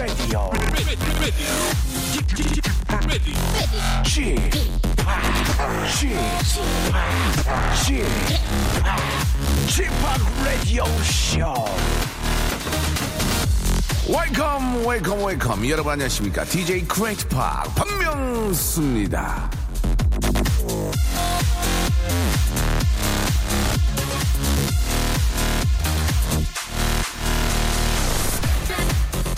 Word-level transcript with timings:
Radio. 0.00 0.50
g 4.04 4.34
p 9.82 9.82
o 9.82 9.90
p 9.90 9.92
Radio 10.42 10.84
Show. 11.02 11.66
웨이컴 14.08 14.86
웨이컴 14.86 15.22
웨이컴 15.22 15.68
여러분 15.68 15.92
안녕하십니까 15.92 16.44
DJ 16.44 16.88
크레이트 16.88 17.28
팍 17.28 17.74
박명수입니다 17.74 19.50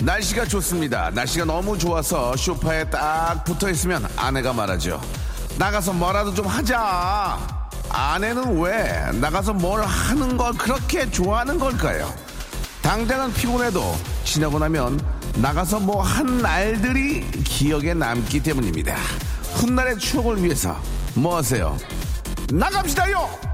날씨가 0.04 0.44
좋습니다 0.46 1.10
날씨가 1.10 1.44
너무 1.44 1.78
좋아서 1.78 2.36
쇼파에 2.36 2.84
딱 2.90 3.44
붙어 3.44 3.70
있으면 3.70 4.04
아내가 4.16 4.52
말하죠 4.52 5.00
나가서 5.58 5.92
뭐라도 5.92 6.34
좀 6.34 6.46
하자 6.46 7.38
아내는 7.88 8.60
왜 8.60 9.10
나가서 9.20 9.52
뭘 9.52 9.82
하는 9.82 10.36
걸 10.36 10.52
그렇게 10.54 11.08
좋아하는 11.10 11.58
걸까요 11.58 12.12
당장은 12.82 13.32
피곤해도 13.34 13.96
지나고 14.24 14.58
나면 14.58 15.00
나가서 15.36 15.78
뭐 15.80 16.02
한 16.02 16.38
날들이 16.38 17.20
기억에 17.44 17.94
남기 17.94 18.42
때문입니다. 18.42 18.94
훗날의 19.54 19.98
추억을 19.98 20.42
위해서 20.42 20.76
뭐 21.14 21.36
하세요? 21.36 21.78
나갑시다요! 22.52 23.51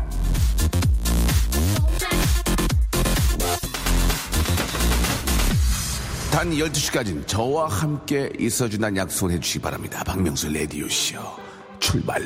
단 6.39 6.51
12시까지는 6.51 7.27
저와 7.27 7.67
함께 7.67 8.31
있어준다는 8.39 8.97
약속을 8.97 9.35
해주시기 9.35 9.59
바랍니다. 9.59 10.05
박명수 10.05 10.49
radio 10.53 10.90
show 10.90 11.19
출발! 11.81 12.23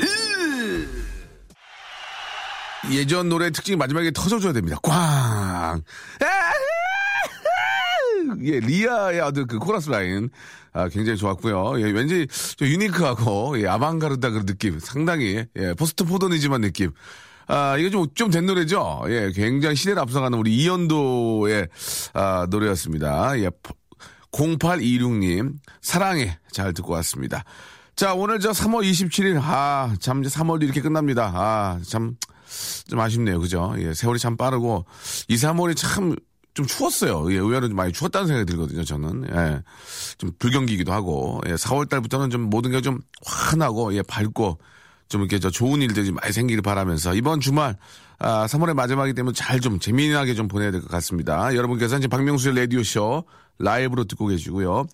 예전 2.91 3.31
노래 3.31 3.51
특징이 3.51 3.75
마지막에 3.77 4.11
터져줘야 4.11 4.53
됩니다. 4.53 4.77
꽝! 4.83 5.81
예, 8.43 8.61
리아의 8.61 9.23
아들 9.23 9.47
그 9.47 9.59
코러스 9.59 9.89
라인. 9.89 10.29
아, 10.75 10.91
굉장히 10.91 11.17
좋았고요. 11.17 11.81
예, 11.81 11.85
왠지 11.91 12.27
좀 12.59 12.69
unique하고, 12.69 13.59
예, 13.63 13.67
아방가르드 13.67 14.29
그 14.29 14.45
느낌. 14.45 14.79
상당히, 14.79 15.47
예, 15.57 15.73
포스트모더니즘한 15.73 16.61
느낌. 16.61 16.91
아, 17.47 17.79
이거 17.79 17.89
좀, 17.89 18.07
좀 18.15 18.31
된 18.31 18.45
노래죠? 18.45 19.05
예, 19.09 19.33
굉장히 19.35 19.75
시대를 19.75 20.03
앞서가는 20.03 20.37
우리 20.39 20.55
이연도의, 20.57 21.69
아, 22.13 22.47
노래였습니다. 22.51 23.39
예, 23.39 23.49
0826님, 24.33 25.55
사랑해. 25.81 26.39
잘 26.51 26.73
듣고 26.73 26.93
왔습니다. 26.95 27.45
자, 27.95 28.15
오늘 28.15 28.41
저 28.41 28.51
3월 28.51 28.89
27일, 28.91 29.39
아, 29.43 29.95
참, 30.01 30.25
이제 30.25 30.35
3월도 30.35 30.63
이렇게 30.65 30.81
끝납니다. 30.81 31.31
아, 31.35 31.79
참, 31.87 32.17
좀 32.89 32.99
아쉽네요. 32.99 33.39
그죠? 33.39 33.75
예, 33.79 33.93
세월이 33.95 34.19
참 34.19 34.37
빠르고, 34.37 34.87
2, 35.29 35.37
3월이 35.37 35.77
참, 35.77 36.17
좀 36.55 36.67
추웠어요. 36.67 37.31
예, 37.33 37.37
의외로 37.37 37.69
좀 37.69 37.77
많이 37.77 37.93
추웠다는 37.93 38.27
생각이 38.27 38.47
들거든요, 38.51 38.85
저는. 38.85 39.27
예. 39.35 39.63
좀 40.19 40.33
불경기이기도 40.39 40.93
하고, 40.93 41.41
예, 41.47 41.55
4월 41.55 41.89
달부터는 41.89 42.31
좀 42.31 42.43
모든 42.43 42.71
게 42.71 42.81
좀 42.81 43.01
환하고, 43.25 43.95
예, 43.95 44.03
밝고, 44.03 44.59
좀 45.09 45.21
이렇게 45.21 45.39
저 45.39 45.51
좋은 45.51 45.81
일들이 45.83 46.11
많이 46.13 46.33
생기길 46.33 46.63
바라면서, 46.63 47.15
이번 47.15 47.41
주말, 47.41 47.77
아, 48.19 48.47
3월의 48.47 48.75
마지막이기 48.75 49.15
때문에 49.15 49.35
잘 49.35 49.61
좀 49.61 49.79
재미나게 49.79 50.35
좀 50.35 50.49
보내야 50.49 50.71
될 50.71 50.81
것 50.81 50.91
같습니다. 50.91 51.55
여러분께서 51.55 51.99
이제 51.99 52.09
박명수의 52.09 52.57
라디오쇼 52.57 53.25
라이브로 53.59 54.05
듣고 54.05 54.27
계시고요. 54.27 54.87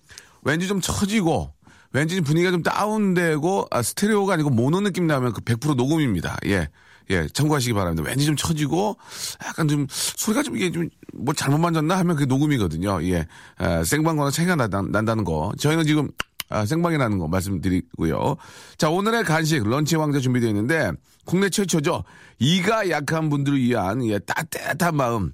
왠지 0.43 0.67
좀 0.67 0.81
처지고, 0.81 1.53
왠지 1.91 2.21
분위기가 2.21 2.51
좀 2.51 2.63
다운되고, 2.63 3.67
아, 3.71 3.81
스테레오가 3.81 4.33
아니고 4.33 4.49
모노 4.49 4.81
느낌 4.81 5.07
나면 5.07 5.33
그 5.33 5.41
100% 5.41 5.75
녹음입니다. 5.75 6.37
예. 6.45 6.69
예, 7.11 7.27
참고하시기 7.27 7.73
바랍니다. 7.73 8.07
왠지 8.07 8.25
좀 8.25 8.35
처지고, 8.35 8.97
약간 9.43 9.67
좀, 9.67 9.87
소리가 9.89 10.43
좀 10.43 10.55
이게 10.55 10.71
좀, 10.71 10.89
뭐 11.13 11.33
잘못 11.33 11.57
만졌나 11.57 11.97
하면 11.97 12.15
그게 12.15 12.27
녹음이거든요. 12.27 13.03
예. 13.05 13.25
아, 13.57 13.83
생방과는 13.83 14.31
차이가 14.31 14.55
난다, 14.55 14.83
난다는 14.83 15.23
거. 15.23 15.51
저희는 15.57 15.85
지금, 15.85 16.09
아, 16.49 16.65
생방이라는 16.65 17.17
거 17.17 17.27
말씀드리고요. 17.27 18.35
자, 18.77 18.89
오늘의 18.89 19.23
간식, 19.23 19.63
런치 19.63 19.95
왕자 19.95 20.19
준비되어 20.19 20.49
있는데, 20.49 20.91
국내 21.25 21.49
최초죠. 21.49 22.03
이가 22.37 22.91
약한 22.91 23.29
분들을 23.29 23.59
위한, 23.59 24.05
예, 24.05 24.19
따뜻한 24.19 24.95
마음. 24.95 25.33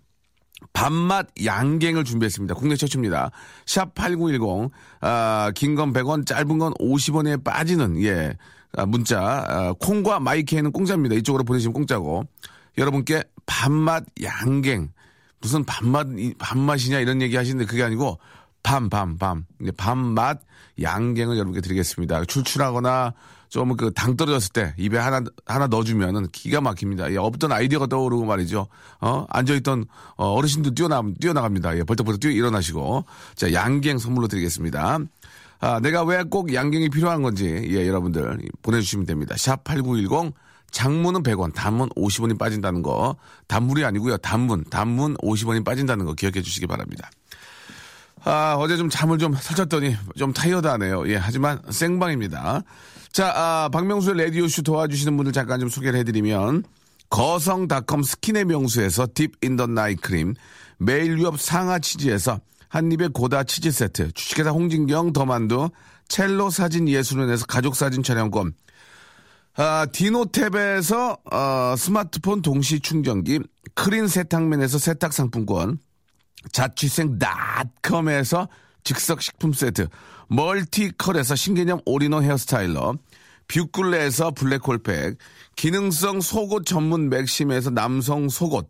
밥맛 0.73 1.27
양갱을 1.43 2.03
준비했습니다. 2.03 2.55
국내 2.55 2.75
최초입니다. 2.75 3.31
샵 3.66 3.93
8910, 3.95 4.71
아, 5.01 5.51
긴 5.55 5.75
건 5.75 5.93
100원, 5.93 6.25
짧은 6.25 6.57
건 6.57 6.73
50원에 6.75 7.43
빠지는, 7.43 8.01
예, 8.03 8.38
아, 8.77 8.85
문자, 8.85 9.21
아, 9.47 9.73
콩과 9.79 10.19
마이케이는 10.19 10.71
공짜입니다. 10.71 11.15
이쪽으로 11.15 11.44
보내시면 11.44 11.73
공짜고. 11.73 12.23
여러분께 12.77 13.23
밥맛 13.45 14.03
양갱. 14.21 14.89
무슨 15.41 15.63
밥맛, 15.63 16.07
이- 16.17 16.33
밥맛이냐 16.38 16.99
이런 16.99 17.21
얘기 17.21 17.35
하시는데 17.35 17.65
그게 17.65 17.83
아니고 17.83 18.19
밤, 18.63 18.89
밤, 18.89 19.17
밤. 19.17 19.45
이제 19.61 19.71
밥맛 19.71 20.41
양갱을 20.81 21.35
여러분께 21.38 21.61
드리겠습니다. 21.61 22.25
출출하거나 22.25 23.13
좀 23.55 23.77
그 23.77 23.89
당 23.91 24.17
떨어졌을 24.17 24.51
때 24.51 24.73
입에 24.77 24.97
하나, 24.97 25.21
하나 25.45 25.67
넣어주면은 25.67 26.27
기가 26.33 26.59
막힙니다. 26.59 27.11
예, 27.13 27.17
없던 27.17 27.53
아이디어가 27.53 27.88
떠오르고 27.88 28.25
말이죠. 28.25 28.67
어, 28.99 29.25
앉아있던 29.29 29.85
어, 30.17 30.25
어르신도 30.33 30.73
뛰어나, 30.75 31.01
뛰어나갑니다. 31.21 31.77
예, 31.77 31.83
벌떡벌떡 31.83 32.19
뛰어 32.19 32.31
일어나시고. 32.31 33.05
자, 33.35 33.53
양갱 33.53 33.97
선물로 33.97 34.27
드리겠습니다. 34.27 34.99
아, 35.61 35.79
내가 35.79 36.03
왜 36.03 36.21
꼭 36.29 36.53
양갱이 36.53 36.89
필요한 36.89 37.21
건지, 37.21 37.45
예, 37.69 37.88
여러분들 37.88 38.38
보내주시면 38.61 39.05
됩니다. 39.05 39.35
샵 39.38 39.63
8910, 39.63 40.33
장문은 40.71 41.23
100원, 41.23 41.53
단문 41.53 41.88
50원이 41.91 42.38
빠진다는 42.38 42.81
거. 42.81 43.15
단물이 43.47 43.85
아니고요. 43.85 44.17
단문, 44.17 44.65
단문 44.69 45.15
50원이 45.17 45.63
빠진다는 45.63 46.05
거 46.05 46.13
기억해 46.13 46.41
주시기 46.41 46.67
바랍니다. 46.67 47.09
아, 48.25 48.55
어제 48.57 48.75
좀 48.75 48.89
잠을 48.89 49.17
좀 49.17 49.33
설쳤더니 49.33 49.95
좀 50.17 50.33
tired하네요. 50.33 51.07
예, 51.07 51.15
하지만 51.15 51.61
생방입니다. 51.69 52.63
자, 53.15 53.31
아, 53.33 53.69
박명수의 53.71 54.17
라디오쇼 54.25 54.63
도와주시는 54.63 55.15
분들 55.15 55.31
잠깐 55.31 55.61
좀 55.61 55.69
소개를 55.69 55.97
해드리면 55.99 56.65
거성닷컴 57.09 58.03
스킨의 58.03 58.43
명수에서 58.43 59.07
Deep 59.13 59.31
in 59.41 59.52
the 59.52 59.67
night 59.67 59.95
크림, 59.95 60.33
매일 60.79 61.17
유업 61.17 61.39
상하 61.39 61.79
치즈에서 61.79 62.41
한입의 62.67 63.11
고다 63.13 63.45
치즈 63.45 63.71
세트, 63.71 64.11
주식회사 64.11 64.49
홍진경 64.49 65.13
더만두, 65.13 65.69
첼로 66.09 66.49
사진 66.49 66.89
예술원에서 66.89 67.45
가족 67.45 67.77
사진 67.77 68.03
촬영권, 68.03 68.53
아, 69.55 69.87
디노탭에서 69.93 71.17
어, 71.31 71.75
스마트폰 71.77 72.41
동시 72.41 72.81
충전기, 72.81 73.39
크린 73.75 74.09
세탁맨에서 74.09 74.77
세탁 74.77 75.13
상품권, 75.13 75.79
자취생닷컴에서 76.51 78.49
즉석 78.83 79.21
식품 79.21 79.53
세트, 79.53 79.87
멀티컬에서 80.28 81.36
신개념 81.36 81.80
all-in-one 81.85 82.23
hair 82.23 82.50
styler, 82.50 82.95
뷰클레에서 83.47 84.31
블랙홀팩, 84.31 85.18
기능성 85.56 86.22
속옷 86.22 86.66
전문 86.66 87.09
맥심에서 87.09 87.69
남성 87.69 88.30
속옷, 88.30 88.69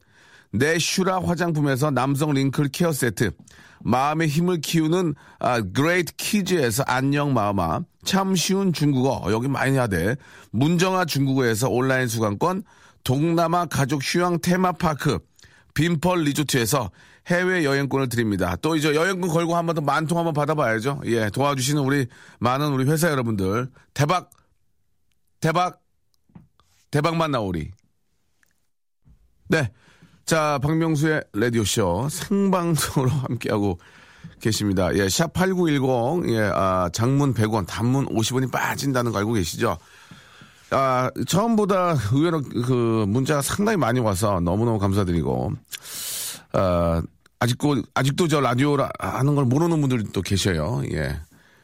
내슈라 0.52 1.22
화장품에서 1.22 1.92
남성 1.92 2.32
wrinkle 2.31 2.69
care 2.69 2.91
세트, 2.92 3.32
마음의 3.84 4.28
힘을 4.28 4.62
키우는 4.62 5.13
아, 5.40 5.62
그레이트 5.62 6.13
키즈에서 6.16 6.84
안녕 6.88 7.34
마음아, 7.34 7.81
참 8.04 8.36
쉬운 8.36 8.74
중국어 8.74 9.31
여기 9.31 9.48
많이 9.48 9.74
해야 9.74 9.88
돼. 9.88 10.16
문정아 10.51 11.06
중국어에서 11.06 11.69
온라인 11.69 12.08
수강권, 12.08 12.63
동남아 13.04 13.66
가족 13.66 14.01
휴양 14.04 14.40
테마파크, 14.40 15.19
빈펄 15.74 16.24
리조트에서 16.24 16.90
해외 17.27 17.63
여행권을 17.63 18.07
드립니다. 18.10 18.56
또 18.62 18.75
이제 18.75 18.94
여행권 18.94 19.30
걸고 19.30 19.56
한 19.56 19.66
번 19.66 19.75
더 19.75 19.81
만통 19.81 20.18
한번 20.18 20.33
받아봐야죠. 20.33 21.01
예, 21.06 21.30
도와주시는 21.30 21.81
우리 21.81 22.07
많은 22.39 22.72
우리 22.72 22.89
회사 22.89 23.10
여러분들 23.10 23.69
대박, 23.94 24.30
대박, 25.39 25.81
대박만 26.92 27.31
나오리. 27.31 27.72
네, 29.48 29.72
자 30.25 30.60
박명수의 30.62 31.24
라디오 31.33 31.63
쇼 31.63 32.07
생방송으로 32.10 33.10
함께하고 33.30 33.80
계십니다. 34.42 34.94
예, 34.95 35.07
샵 35.10 35.33
#8910 35.33 36.30
예, 36.31 36.51
아, 36.54 36.89
장문 36.94 37.33
100원, 37.33 37.66
단문 37.68 38.07
50원이 38.07 38.51
빠진다는 38.51 39.12
거 39.12 39.19
알고 39.19 39.33
계시죠? 39.33 39.77
아, 40.72 41.10
처음보다 41.27 41.95
의외로 42.12 42.42
그 42.42 43.06
문자가 43.07 43.42
상당히 43.42 43.77
많이 43.77 44.00
와서 44.00 44.39
너무너무 44.39 44.80
감사드리고, 44.80 45.54
아, 46.54 47.01
아직도, 47.45 47.83
아직도 47.94 48.27
저 48.27 48.39
라디오 48.42 48.75
라- 48.75 48.89
하는 49.00 49.36
걸 49.36 49.45
모르는 49.45 49.80
분들도 49.80 50.12
또 50.12 50.21
계셔요. 50.24 50.81
예. 50.92 51.19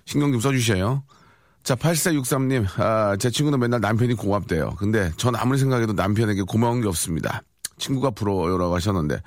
신경 0.06 0.32
좀 0.32 0.40
써주셔요. 0.40 1.04
자, 1.64 1.76
8463님, 1.76 2.66
아, 2.80 3.16
제 3.18 3.32
친구는 3.32 3.60
맨날 3.60 3.82
남편이 3.82 4.14
고맙대요. 4.14 4.76
근데 4.78 5.12
전 5.18 5.36
아무리 5.36 5.58
생각해도 5.58 5.94
남편에게 5.94 6.44
고마운 6.44 6.82
게 6.82 6.88
없습니다. 6.88 7.42
친구가 7.80 8.12
부러워요라고 8.12 8.76
하셨는데, 8.76 9.22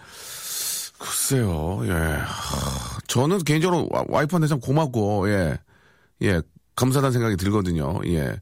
글쎄요, 0.98 1.80
예. 1.86 1.90
하, 1.92 2.98
저는 3.08 3.38
개인적으로 3.38 3.88
와- 3.90 4.04
와이프한테 4.08 4.46
참 4.46 4.60
고맙고, 4.60 5.28
예. 5.30 5.58
예. 6.22 6.40
감사하다는 6.76 7.12
생각이 7.12 7.36
들거든요. 7.36 8.00
예. 8.06 8.36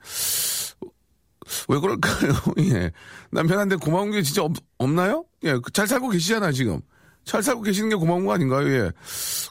왜 1.69 1.79
그럴까요? 1.81 2.33
예. 2.61 2.93
남편한테 3.31 3.77
고마운 3.77 4.11
게 4.11 4.23
진짜 4.23 4.43
없, 4.43 4.53
없나요? 4.79 5.25
예. 5.45 5.55
잘 5.73 5.87
살고 5.87 6.11
계시잖아요, 6.11 6.53
지금. 6.53 6.81
잘 7.25 7.43
살고 7.43 7.63
계시는 7.63 7.89
게 7.91 7.95
고마운 7.97 8.25
거 8.27 8.33
아닌가요? 8.35 8.69
예. 8.69 8.91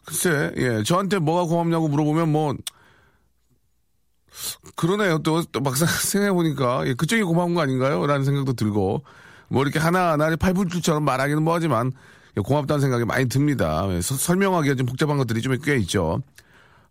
글쎄, 0.06 0.51
예. 0.57 0.83
저한테 0.83 1.19
뭐가 1.19 1.44
고맙냐고 1.45 1.88
물어보면 1.88 2.31
뭐, 2.31 2.53
그러네요. 4.75 5.19
또, 5.19 5.44
또 5.51 5.59
막상 5.59 5.88
생각해보니까, 6.12 6.88
예, 6.88 6.94
그쪽이 6.94 7.23
고마운 7.23 7.53
거 7.53 7.62
아닌가요? 7.62 8.06
라는 8.07 8.23
생각도 8.25 8.53
들고, 8.53 9.03
뭐 9.50 9.63
이렇게 9.63 9.79
하나하나 9.79 10.35
팔불출처럼 10.35 11.03
말하기는 11.03 11.44
뭐하지만, 11.44 11.91
예, 12.38 12.41
고맙다는 12.41 12.81
생각이 12.81 13.06
많이 13.06 13.27
듭니다. 13.27 13.85
예, 13.91 14.01
서- 14.01 14.15
설명하기가 14.15 14.75
좀 14.75 14.85
복잡한 14.85 15.17
것들이 15.17 15.41
좀 15.41 15.57
꽤 15.63 15.77
있죠. 15.77 16.21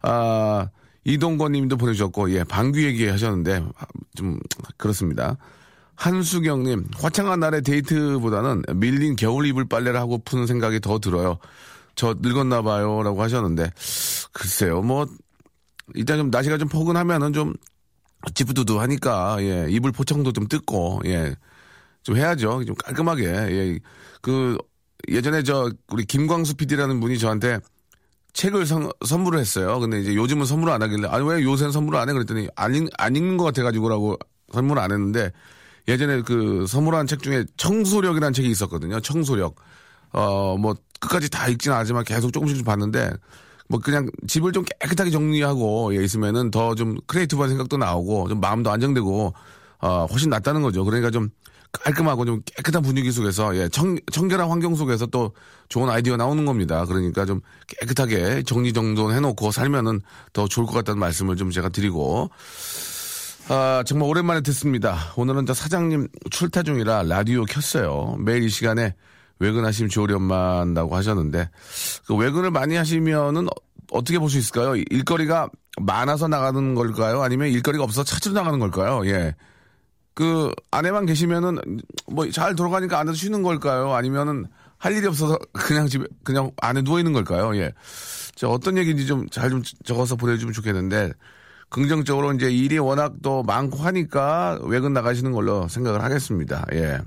아, 0.02 0.68
이동건 1.04 1.52
님도 1.52 1.76
보내주셨고, 1.78 2.30
예, 2.32 2.44
방귀 2.44 2.84
얘기 2.84 3.08
하셨는데, 3.08 3.64
아, 3.78 3.84
좀, 4.16 4.38
그렇습니다. 4.76 5.36
한수경님, 6.00 6.86
화창한 6.96 7.40
날의 7.40 7.60
데이트보다는 7.60 8.62
밀린 8.74 9.16
겨울 9.16 9.44
이불 9.46 9.66
빨래를 9.66 10.00
하고 10.00 10.16
푸는 10.16 10.46
생각이 10.46 10.80
더 10.80 10.98
들어요. 10.98 11.38
저 11.94 12.14
늙었나 12.18 12.62
봐요. 12.62 13.02
라고 13.02 13.20
하셨는데, 13.22 13.70
글쎄요, 14.32 14.80
뭐, 14.80 15.06
일단 15.94 16.16
좀 16.16 16.30
날씨가 16.30 16.56
좀 16.56 16.68
포근하면은 16.68 17.34
좀 17.34 17.52
찌뿌두두 18.32 18.80
하니까, 18.80 19.36
예, 19.40 19.66
이불 19.68 19.92
포청도 19.92 20.32
좀 20.32 20.48
뜯고, 20.48 21.02
예, 21.04 21.34
좀 22.02 22.16
해야죠. 22.16 22.64
좀 22.64 22.74
깔끔하게. 22.76 23.24
예, 23.26 23.78
그, 24.22 24.56
예전에 25.08 25.42
저, 25.42 25.70
우리 25.88 26.06
김광수 26.06 26.56
PD라는 26.56 27.00
분이 27.00 27.18
저한테 27.18 27.58
책을 28.32 28.64
선, 28.64 28.90
선물을 29.04 29.38
했어요. 29.38 29.78
근데 29.80 30.00
이제 30.00 30.14
요즘은 30.14 30.46
선물을 30.46 30.72
안 30.72 30.80
하길래, 30.80 31.08
아니, 31.08 31.28
왜 31.28 31.42
요새는 31.42 31.72
선물을 31.72 32.00
안 32.00 32.08
해? 32.08 32.14
그랬더니, 32.14 32.48
안, 32.56 32.74
읽, 32.74 32.88
안 32.96 33.14
읽는 33.14 33.36
것 33.36 33.44
같아가지고라고 33.44 34.16
선물을 34.50 34.82
안 34.82 34.92
했는데, 34.92 35.30
예전에 35.90 36.22
그 36.22 36.66
선물한 36.68 37.06
책 37.06 37.22
중에 37.22 37.44
청소력이라는 37.56 38.32
책이 38.32 38.48
있었거든요. 38.48 39.00
청소력. 39.00 39.56
어, 40.12 40.56
뭐, 40.58 40.74
끝까지 41.00 41.30
다 41.30 41.48
읽지는 41.48 41.76
않지만 41.76 42.04
계속 42.04 42.32
조금씩 42.32 42.56
좀 42.58 42.64
봤는데, 42.64 43.10
뭐 43.68 43.78
그냥 43.78 44.10
집을 44.26 44.52
좀 44.52 44.64
깨끗하게 44.64 45.10
정리하고 45.10 45.94
예, 45.96 46.02
있으면은 46.02 46.50
더 46.50 46.74
좀 46.74 46.96
creative한 47.06 47.50
생각도 47.50 47.76
나오고 47.76 48.28
좀 48.28 48.40
마음도 48.40 48.68
안정되고 48.70 49.32
어, 49.82 50.06
훨씬 50.10 50.28
낫다는 50.30 50.62
거죠. 50.62 50.84
그러니까 50.84 51.10
좀 51.10 51.28
깔끔하고 51.70 52.24
좀 52.24 52.42
깨끗한 52.44 52.82
분위기 52.82 53.12
속에서 53.12 53.56
예, 53.56 53.68
청, 53.68 53.96
청결한 54.10 54.50
환경 54.50 54.74
속에서 54.74 55.06
또 55.06 55.32
좋은 55.68 55.88
아이디어 55.88 56.16
나오는 56.16 56.44
겁니다. 56.44 56.84
그러니까 56.84 57.24
좀 57.24 57.40
깨끗하게 57.68 58.42
정리정돈 58.42 59.14
해놓고 59.14 59.52
살면은 59.52 60.00
더 60.32 60.48
좋을 60.48 60.66
것 60.66 60.72
같다는 60.72 60.98
말씀을 60.98 61.36
좀 61.36 61.52
제가 61.52 61.68
드리고 61.68 62.28
아, 63.52 63.82
정말 63.84 64.08
오랜만에 64.08 64.42
듣습니다. 64.42 65.12
오늘은 65.16 65.44
저 65.44 65.54
사장님 65.54 66.06
출타 66.30 66.62
중이라 66.62 67.02
라디오 67.02 67.44
켰어요. 67.44 68.14
매일 68.20 68.44
이 68.44 68.48
시간에 68.48 68.94
외근하시면 69.40 69.88
좋으련만다고 69.90 70.94
하셨는데, 70.94 71.50
그 72.06 72.14
외근을 72.14 72.52
많이 72.52 72.76
하시면은 72.76 73.48
어- 73.48 73.50
어떻게 73.90 74.20
볼 74.20 74.28
수 74.30 74.38
있을까요? 74.38 74.76
일거리가 74.90 75.48
많아서 75.80 76.28
나가는 76.28 76.74
걸까요? 76.76 77.22
아니면 77.22 77.48
일거리가 77.48 77.82
없어서 77.82 78.04
찾으러 78.04 78.34
나가는 78.34 78.56
걸까요? 78.60 79.04
예. 79.06 79.34
그 80.14 80.52
안에만 80.70 81.06
계시면은 81.06 81.58
뭐 82.06 82.30
잘 82.30 82.54
돌아가니까 82.54 83.00
안에서 83.00 83.16
쉬는 83.16 83.42
걸까요? 83.42 83.94
아니면은 83.94 84.46
할 84.78 84.96
일이 84.96 85.06
없어서 85.08 85.38
그냥 85.52 85.88
집에 85.88 86.04
그냥 86.22 86.50
안에 86.60 86.82
누워 86.82 86.98
있는 87.00 87.12
걸까요? 87.12 87.56
예. 87.56 87.72
저 88.36 88.48
어떤 88.48 88.76
얘기인지 88.78 89.06
좀 89.06 89.28
잘좀 89.28 89.62
적어서 89.84 90.14
보내주면 90.14 90.52
좋겠는데 90.52 91.12
긍정적으로 91.70 92.32
이제 92.32 92.50
일이 92.50 92.78
워낙 92.78 93.14
또 93.22 93.42
많고 93.42 93.78
하니까 93.78 94.58
외근 94.62 94.92
나가시는 94.92 95.32
걸로 95.32 95.68
생각을 95.68 96.02
하겠습니다. 96.02 96.66
예. 96.74 96.98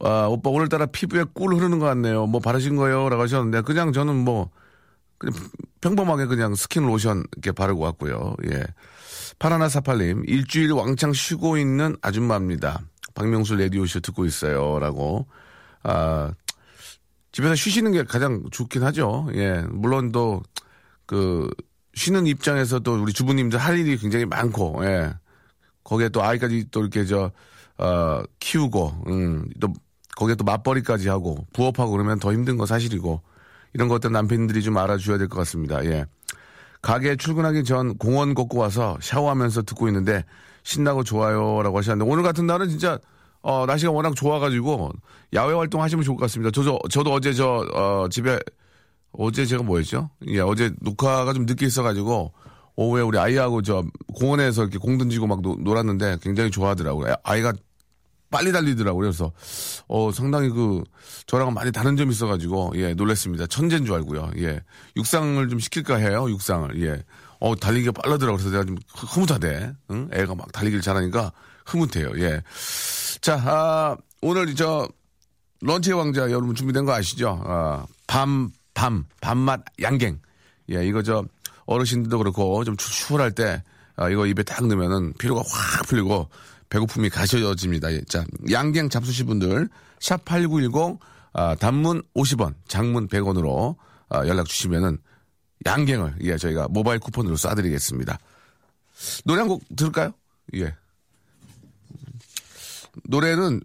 아, 0.00 0.26
오빠 0.28 0.50
오늘따라 0.50 0.86
피부에 0.86 1.24
꿀 1.32 1.54
흐르는 1.54 1.78
것 1.78 1.86
같네요. 1.86 2.26
뭐 2.26 2.40
바르신 2.40 2.74
거예요? 2.74 3.08
라고 3.08 3.22
하셨는데 3.22 3.60
그냥 3.60 3.92
저는 3.92 4.16
뭐 4.16 4.50
그냥 5.18 5.34
평범하게 5.80 6.26
그냥 6.26 6.54
스킨 6.54 6.86
로션 6.86 7.24
이렇게 7.36 7.52
바르고 7.52 7.82
왔고요. 7.82 8.34
예. 8.50 8.64
파라나 9.38 9.68
사팔님, 9.68 10.24
일주일 10.26 10.72
왕창 10.72 11.12
쉬고 11.12 11.58
있는 11.58 11.96
아줌마입니다. 12.02 12.80
박명수 13.14 13.56
레디오쇼 13.56 14.00
듣고 14.00 14.24
있어요. 14.24 14.78
라고. 14.78 15.26
아, 15.82 16.32
집에서 17.32 17.54
쉬시는 17.54 17.92
게 17.92 18.04
가장 18.04 18.42
좋긴 18.50 18.82
하죠. 18.84 19.28
예. 19.34 19.64
물론 19.70 20.12
또, 20.12 20.42
그, 21.06 21.48
쉬는 21.94 22.26
입장에서 22.26 22.78
또 22.80 23.00
우리 23.02 23.12
주부님들 23.12 23.58
할 23.58 23.78
일이 23.78 23.96
굉장히 23.98 24.24
많고, 24.24 24.80
예. 24.84 25.14
거기에 25.84 26.08
또 26.10 26.22
아이까지 26.22 26.66
또 26.70 26.80
이렇게 26.80 27.04
저, 27.04 27.30
어, 27.78 28.22
키우고, 28.40 29.04
음, 29.08 29.46
또, 29.60 29.72
거기에 30.16 30.34
또 30.36 30.44
맞벌이까지 30.44 31.08
하고, 31.08 31.46
부업하고 31.52 31.92
그러면 31.92 32.18
더 32.18 32.32
힘든 32.32 32.56
거 32.56 32.66
사실이고, 32.66 33.20
이런 33.74 33.88
것들 33.88 34.12
남편들이 34.12 34.62
좀 34.62 34.76
알아줘야 34.78 35.18
될 35.18 35.28
것 35.28 35.38
같습니다. 35.38 35.84
예. 35.84 36.04
가게 36.82 37.14
출근하기 37.16 37.64
전 37.64 37.96
공원 37.96 38.34
걷고 38.34 38.58
와서 38.58 38.98
샤워하면서 39.00 39.62
듣고 39.62 39.86
있는데 39.88 40.24
신나고 40.64 41.04
좋아요라고 41.04 41.78
하셨는데 41.78 42.10
오늘 42.10 42.24
같은 42.24 42.44
날은 42.46 42.68
진짜 42.68 42.98
어, 43.40 43.66
날씨가 43.66 43.92
워낙 43.92 44.16
좋아가지고 44.16 44.90
야외 45.32 45.54
활동 45.54 45.80
하시면 45.80 46.04
좋을 46.04 46.16
것 46.16 46.22
같습니다. 46.22 46.50
저도 46.50 46.80
저도 46.90 47.12
어제 47.12 47.32
저 47.32 47.64
어, 47.72 48.08
집에 48.10 48.36
어제 49.12 49.44
제가 49.46 49.62
뭐였죠? 49.62 50.10
예, 50.28 50.40
어제 50.40 50.72
녹화가 50.80 51.32
좀 51.32 51.44
늦게 51.46 51.66
있어가지고 51.66 52.32
오후에 52.76 53.02
우리 53.02 53.18
아이하고 53.18 53.62
저 53.62 53.84
공원에서 54.14 54.62
이렇게 54.62 54.78
공 54.78 54.96
던지고 54.98 55.26
막 55.26 55.42
노, 55.42 55.56
놀았는데 55.60 56.18
굉장히 56.22 56.50
좋아하더라고요. 56.50 57.14
아이가 57.22 57.52
빨리 58.30 58.50
달리더라고요. 58.50 59.02
그래서 59.02 59.30
어 59.88 60.10
상당히 60.10 60.48
그 60.48 60.82
저랑은 61.26 61.52
많이 61.52 61.70
다른 61.70 61.96
점이 61.98 62.12
있어가지고 62.12 62.72
예 62.76 62.94
놀랬습니다. 62.94 63.46
천재인 63.46 63.84
줄 63.84 63.94
알고요. 63.96 64.30
예 64.38 64.60
육상을 64.96 65.46
좀 65.50 65.58
시킬까 65.58 65.96
해요. 65.96 66.30
육상을 66.30 66.80
예. 66.82 67.02
어 67.40 67.54
달리기가 67.54 67.92
빠르더라고 67.92 68.38
그래서 68.38 68.50
내가 68.50 68.64
좀 68.64 68.78
흐- 68.96 69.06
흐뭇하대. 69.06 69.72
응? 69.90 70.08
애가 70.14 70.34
막 70.34 70.50
달리기를 70.52 70.80
잘하니까 70.80 71.32
흐뭇해요. 71.66 72.10
예. 72.24 72.42
자 73.20 73.34
아, 73.44 73.96
오늘 74.22 74.54
저 74.54 74.88
런치의 75.60 75.94
왕자 75.98 76.22
여러분 76.22 76.54
준비된 76.54 76.86
거 76.86 76.92
아시죠? 76.94 77.38
아, 77.44 77.84
밤, 78.06 78.50
밤, 78.74 79.04
밤맛 79.20 79.62
양갱. 79.80 80.20
예, 80.70 80.86
이거 80.86 81.02
저 81.02 81.24
어르신들도 81.66 82.18
그렇고 82.18 82.64
좀 82.64 82.76
추- 82.76 82.90
추울할 82.90 83.32
때 83.32 83.62
아, 83.96 84.08
이거 84.08 84.26
입에 84.26 84.42
딱 84.42 84.66
넣으면은 84.66 85.12
피로가 85.18 85.42
확 85.46 85.86
풀리고 85.86 86.28
배고픔이 86.70 87.10
가셔집니다. 87.10 87.92
예, 87.92 88.00
자, 88.08 88.24
양갱 88.50 88.88
잡수신 88.88 89.26
분들 89.26 89.68
샵 90.00 90.24
8910 90.24 90.98
아, 91.34 91.54
단문 91.54 92.02
50원, 92.14 92.54
장문 92.68 93.08
100원으로 93.08 93.76
아, 94.08 94.26
연락 94.26 94.46
주시면은 94.46 94.98
양갱을 95.66 96.16
예, 96.22 96.36
저희가 96.36 96.68
모바일 96.68 96.98
쿠폰으로 97.00 97.36
쏴 97.36 97.54
드리겠습니다. 97.56 98.18
노래 99.24 99.40
한 99.40 99.48
곡 99.48 99.62
들을까요? 99.76 100.12
예. 100.56 100.74
노래는 103.04 103.60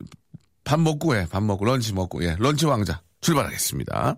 밥 0.63 0.79
먹고 0.79 1.15
해. 1.15 1.25
밥 1.29 1.43
먹고 1.43 1.65
런치 1.65 1.93
먹고 1.93 2.23
예. 2.23 2.35
런치 2.39 2.65
왕자 2.65 3.01
출발하겠습니다. 3.21 4.17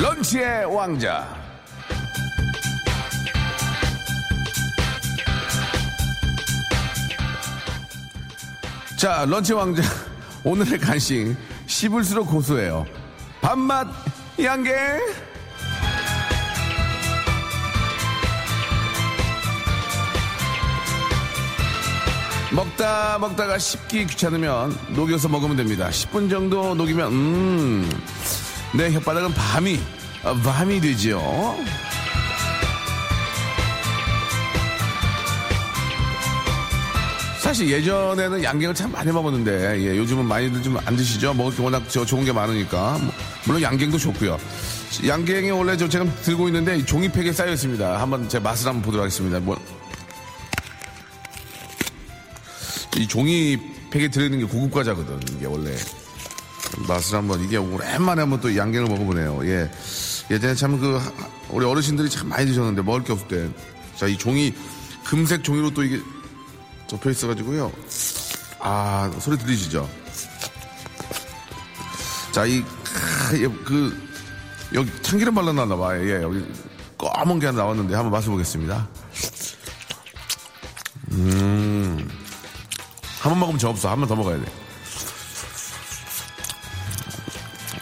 런치의 0.00 0.64
왕자. 0.66 1.26
자, 8.96 9.26
런치 9.28 9.52
왕자. 9.52 9.82
오늘의 10.44 10.78
간식. 10.78 11.36
씹을수록 11.66 12.28
고소해요. 12.28 12.86
밥맛 13.40 13.88
양갱. 14.40 14.74
먹다 22.52 23.18
먹다가 23.18 23.58
씹기 23.58 24.06
귀찮으면 24.06 24.76
녹여서 24.94 25.28
먹으면 25.28 25.56
됩니다. 25.56 25.88
10분 25.90 26.30
정도 26.30 26.74
녹이면 26.74 27.12
음, 27.12 27.90
내 28.78 28.92
혓바닥은 28.92 29.34
밤이 29.34 29.80
아, 30.22 30.32
밤이 30.34 30.80
되지요. 30.80 31.20
사실 37.40 37.68
예전에는 37.70 38.44
양갱을 38.44 38.74
참 38.74 38.92
많이 38.92 39.10
먹었는데 39.10 39.80
예, 39.80 39.96
요즘은 39.96 40.26
많이들 40.26 40.62
좀 40.62 40.78
안 40.84 40.94
드시죠. 40.96 41.34
먹을 41.34 41.56
게 41.56 41.60
워낙 41.62 41.82
저 41.88 42.04
좋은 42.04 42.24
게 42.24 42.32
많으니까 42.32 42.98
뭐, 42.98 43.12
물론 43.46 43.62
양갱도 43.62 43.98
좋고요. 43.98 44.38
양갱이 45.06 45.50
원래 45.50 45.76
저 45.76 45.88
제가 45.88 46.04
들고 46.22 46.46
있는데 46.48 46.84
종이팩에 46.84 47.32
쌓여 47.32 47.52
있습니다. 47.52 48.00
한번 48.00 48.28
제 48.28 48.38
맛을 48.38 48.68
한번 48.68 48.82
보도록 48.82 49.02
하겠습니다. 49.04 49.40
뭐, 49.40 49.60
이 52.96 53.08
종이팩에 53.08 54.08
들어있는 54.08 54.38
게 54.38 54.44
고급 54.44 54.70
과자거든. 54.72 55.20
이게 55.36 55.46
원래 55.46 55.74
맛을 56.86 57.16
한번 57.16 57.42
이게 57.42 57.56
오랜만에 57.56 58.20
한번 58.22 58.40
또 58.40 58.54
양갱을 58.56 58.88
먹어보네요. 58.88 59.40
예, 59.46 59.70
예전에 60.30 60.54
참 60.54 60.78
그 60.78 61.00
우리 61.50 61.64
어르신들이 61.64 62.08
참 62.10 62.28
많이 62.28 62.46
드셨는데 62.46 62.82
먹을 62.82 63.02
게 63.04 63.12
없을 63.12 63.26
때, 63.28 63.48
자 63.96 64.06
이 64.06 64.16
종이 64.16 64.54
금색 65.04 65.42
종이로 65.42 65.70
또 65.72 65.82
이게 65.82 66.00
접혀 66.86 67.10
있어가지고요. 67.10 67.72
아 68.60 69.10
소리 69.20 69.38
들리시죠? 69.38 69.88
자 72.32 72.44
이 72.46 72.62
그 73.64 74.08
여기 74.74 74.90
참기름 75.02 75.34
발라놨나 75.34 75.76
봐요. 75.76 76.08
예 76.08 76.22
여기 76.22 76.44
검은 76.98 77.38
게 77.40 77.46
하나 77.46 77.58
나왔는데 77.62 77.94
한번 77.94 78.12
맛을 78.12 78.30
보겠습니다. 78.30 78.86
음. 81.12 82.08
한 83.20 83.32
번 83.32 83.40
먹으면 83.40 83.58
저 83.58 83.68
없어. 83.70 83.88
한 83.90 83.98
번 84.00 84.08
더 84.08 84.14
먹어야 84.16 84.38
돼. 84.38 84.44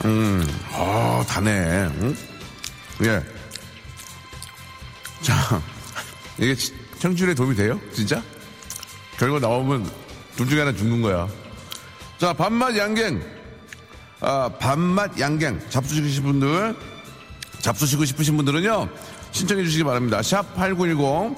음, 0.07 0.47
아, 0.73 1.25
다네. 1.29 1.51
응? 2.01 2.17
예. 3.03 3.21
자, 5.21 5.61
이게 6.39 6.55
치- 6.55 6.73
청취율에 7.01 7.35
도움이 7.35 7.57
돼요? 7.57 7.81
진짜? 7.93 8.23
결과 9.19 9.41
나오면 9.41 9.91
둘 10.37 10.49
중에 10.49 10.61
하나 10.61 10.73
죽는 10.73 11.03
거야. 11.03 11.29
자, 12.19 12.33
밥맛 12.33 12.77
양갱. 12.77 13.21
아, 14.21 14.49
밥맛 14.61 15.19
양갱. 15.19 15.61
잡수시고 15.71 16.23
분들, 16.23 16.77
잡수시고 17.61 18.05
싶으신 18.05 18.37
분들은요, 18.37 18.89
신청해 19.33 19.65
주시기 19.65 19.83
바랍니다. 19.83 20.23
샵 20.23 20.55
8910, 20.55 21.37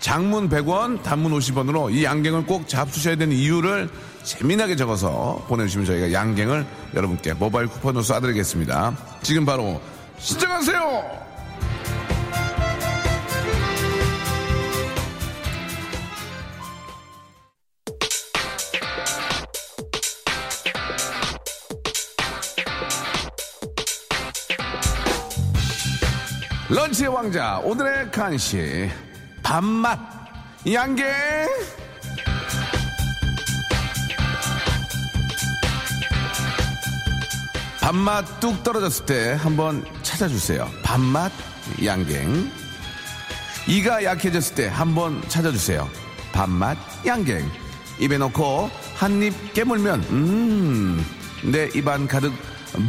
장문 0.00 0.48
100원, 0.48 1.02
단문 1.02 1.32
50원으로 1.32 1.92
이 1.92 2.04
양갱을 2.04 2.46
꼭 2.46 2.68
잡수셔야 2.68 3.16
되는 3.16 3.34
이유를 3.36 3.88
재미나게 4.22 4.76
적어서 4.76 5.44
보내주시면 5.48 5.86
저희가 5.86 6.12
양갱을 6.12 6.66
여러분께 6.94 7.34
모바일 7.34 7.68
쿠폰으로 7.68 8.02
쏴드리겠습니다. 8.02 8.94
지금 9.22 9.44
바로 9.44 9.80
신청하세요! 10.18 11.26
런치의 26.68 27.08
왕자, 27.08 27.60
오늘의 27.62 28.10
간식, 28.10 28.90
밥맛, 29.46 29.96
양갱! 30.66 31.06
밥맛 37.80 38.40
뚝 38.40 38.64
떨어졌을 38.64 39.06
때 39.06 39.38
한번 39.40 39.84
찾아주세요. 40.02 40.68
밥맛, 40.82 41.30
양갱. 41.84 42.50
이가 43.68 44.02
약해졌을 44.02 44.56
때 44.56 44.66
한번 44.66 45.22
찾아주세요. 45.28 45.88
밥맛, 46.32 46.76
양갱. 47.06 47.48
입에 48.00 48.18
넣고 48.18 48.68
한 48.96 49.22
입 49.22 49.54
깨물면, 49.54 50.00
음, 50.10 51.06
내 51.44 51.68
입안 51.72 52.08
가득 52.08 52.32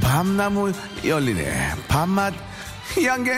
밤나무 0.01 0.71
열리네. 1.05 1.75
밥맛, 1.87 2.33
양갱. 3.03 3.35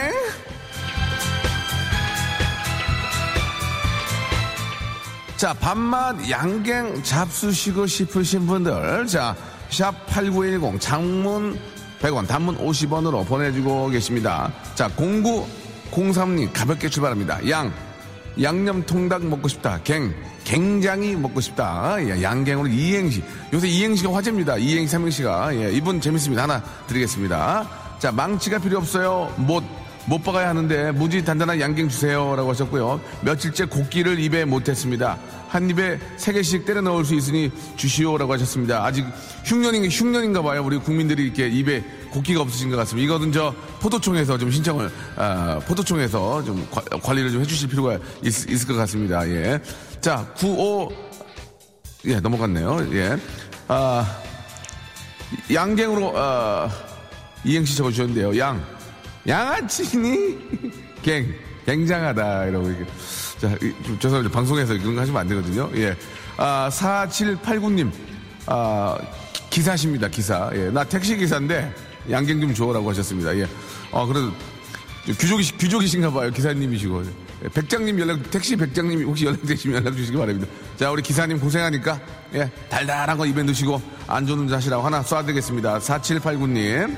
자, 5.40 5.54
밥맛 5.54 6.28
양갱 6.28 7.02
잡수시고 7.02 7.86
싶으신 7.86 8.46
분들, 8.46 9.06
자, 9.06 9.34
샵 9.70 9.94
8910 10.04 10.78
장문 10.78 11.58
100원, 11.98 12.28
단문 12.28 12.58
50원으로 12.58 13.26
보내주고 13.26 13.88
계십니다. 13.88 14.52
자, 14.74 14.90
0903님 14.90 16.52
가볍게 16.52 16.90
출발합니다. 16.90 17.48
양, 17.48 17.72
양념 18.42 18.84
통닭 18.84 19.24
먹고 19.24 19.48
싶다. 19.48 19.80
갱, 19.82 20.14
굉장히 20.44 21.16
먹고 21.16 21.40
싶다. 21.40 21.96
예, 22.00 22.22
양갱으로 22.22 22.68
이행시. 22.68 23.24
요새 23.54 23.66
이행시가 23.66 24.14
화제입니다. 24.14 24.58
이행시, 24.58 24.92
삼행시가. 24.92 25.56
예, 25.56 25.72
이분 25.72 26.02
재밌습니다. 26.02 26.42
하나 26.42 26.62
드리겠습니다. 26.86 27.66
자, 27.98 28.12
망치가 28.12 28.58
필요 28.58 28.76
없어요. 28.76 29.32
못, 29.38 29.64
못 30.06 30.22
박아야 30.24 30.48
하는데 30.48 30.92
무지 30.92 31.24
단단한 31.24 31.60
양갱 31.60 31.88
주세요라고 31.88 32.50
하셨고요. 32.50 33.00
며칠째 33.22 33.66
곡기를 33.66 34.18
입에 34.18 34.44
못했습니다. 34.44 35.18
한 35.48 35.68
입에 35.68 35.98
세 36.16 36.32
개씩 36.32 36.64
때려 36.64 36.80
넣을 36.80 37.04
수 37.04 37.14
있으니 37.14 37.50
주시오라고 37.76 38.32
하셨습니다. 38.34 38.84
아직 38.84 39.04
흉년인 39.44 39.88
흉년인가 39.88 40.42
봐요. 40.42 40.62
우리 40.64 40.78
국민들이 40.78 41.24
이렇게 41.24 41.48
입에 41.48 41.84
곡기가 42.12 42.40
없으신 42.40 42.70
것 42.70 42.76
같습니다. 42.76 43.04
이거는 43.04 43.32
저 43.32 43.54
포도청에서 43.80 44.38
좀 44.38 44.50
신청을 44.50 44.90
아, 45.16 45.60
포도청에서 45.66 46.44
좀 46.44 46.66
관- 46.70 46.84
관리를 47.00 47.30
좀 47.30 47.42
해주실 47.42 47.68
필요가 47.68 47.98
있, 48.22 48.48
을 48.50 48.66
것 48.66 48.74
같습니다. 48.78 49.28
예. 49.28 49.60
자, 50.00 50.26
95 50.36 50.92
예, 52.06 52.18
넘어갔네요. 52.20 52.88
예. 52.94 53.18
아, 53.68 54.06
양갱으로, 55.52 56.12
어, 56.16 56.70
이행시 57.44 57.76
적어주셨는데요. 57.76 58.36
양. 58.38 58.64
양아치니? 59.26 60.38
갱. 61.02 61.34
굉장하다. 61.66 62.46
이러고, 62.46 62.68
이렇게. 62.68 62.84
자, 63.38 63.56
죄송합니다. 64.00 64.34
방송에서 64.34 64.74
그런 64.78 64.94
거 64.94 65.00
하시면 65.02 65.20
안 65.20 65.28
되거든요. 65.28 65.70
예. 65.76 65.94
아, 66.36 66.68
4789님. 66.72 67.90
아, 68.46 68.96
기- 69.32 69.42
기사십니다. 69.50 70.08
기사. 70.08 70.50
예. 70.54 70.70
나 70.70 70.82
택시 70.84 71.16
기사인데, 71.16 71.72
양갱 72.10 72.40
좀 72.40 72.54
줘라고 72.54 72.90
하셨습니다. 72.90 73.36
예. 73.36 73.46
어, 73.92 74.06
그래도, 74.06 74.32
귀족이, 75.06 75.56
귀족이신가 75.58 76.10
봐요. 76.10 76.30
기사님이시고. 76.30 77.04
예, 77.44 77.48
백장님 77.48 77.98
연락, 78.00 78.30
택시 78.30 78.54
백장님 78.56 79.02
혹시 79.06 79.24
연락되시면 79.26 79.82
연락 79.84 79.96
주시기 79.96 80.16
바랍니다. 80.16 80.46
자, 80.76 80.90
우리 80.90 81.02
기사님 81.02 81.38
고생하니까, 81.40 82.00
예, 82.34 82.50
달달한 82.68 83.16
거 83.16 83.24
입에 83.26 83.42
넣으시고, 83.42 83.80
안전운전 84.06 84.56
하시라고 84.56 84.82
하나 84.82 85.02
쏴드리겠습니다. 85.02 85.78
4789님. 85.80 86.96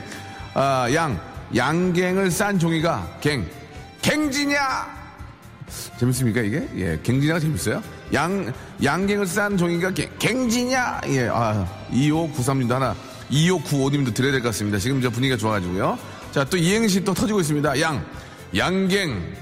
아, 0.55 0.89
양, 0.95 1.21
양갱을 1.55 2.31
싼 2.31 2.59
종이가 2.59 3.19
갱, 3.21 3.47
갱지냐! 4.01 5.03
재밌습니까, 5.99 6.41
이게? 6.43 6.69
예, 6.77 6.99
갱지냐가 7.03 7.41
재밌어요? 7.41 7.83
양, 8.15 8.53
양갱을 8.83 9.27
싼 9.27 9.57
종이가 9.57 9.91
갱, 9.93 10.11
갱지냐! 10.19 11.01
예, 11.09 11.29
아, 11.29 11.67
2593님도 11.93 12.71
하나, 12.71 12.95
2595님도 13.31 14.15
드려야 14.15 14.33
될 14.33 14.43
것 14.43 14.49
같습니다. 14.49 14.79
지금 14.79 15.01
저 15.01 15.11
분위기가 15.11 15.37
좋아가지고요. 15.39 15.99
자, 16.33 16.45
또 16.45 16.57
이행시 16.57 17.03
또 17.05 17.15
터지고 17.15 17.41
있습니다. 17.41 17.81
양, 17.81 18.05
양갱, 18.57 19.35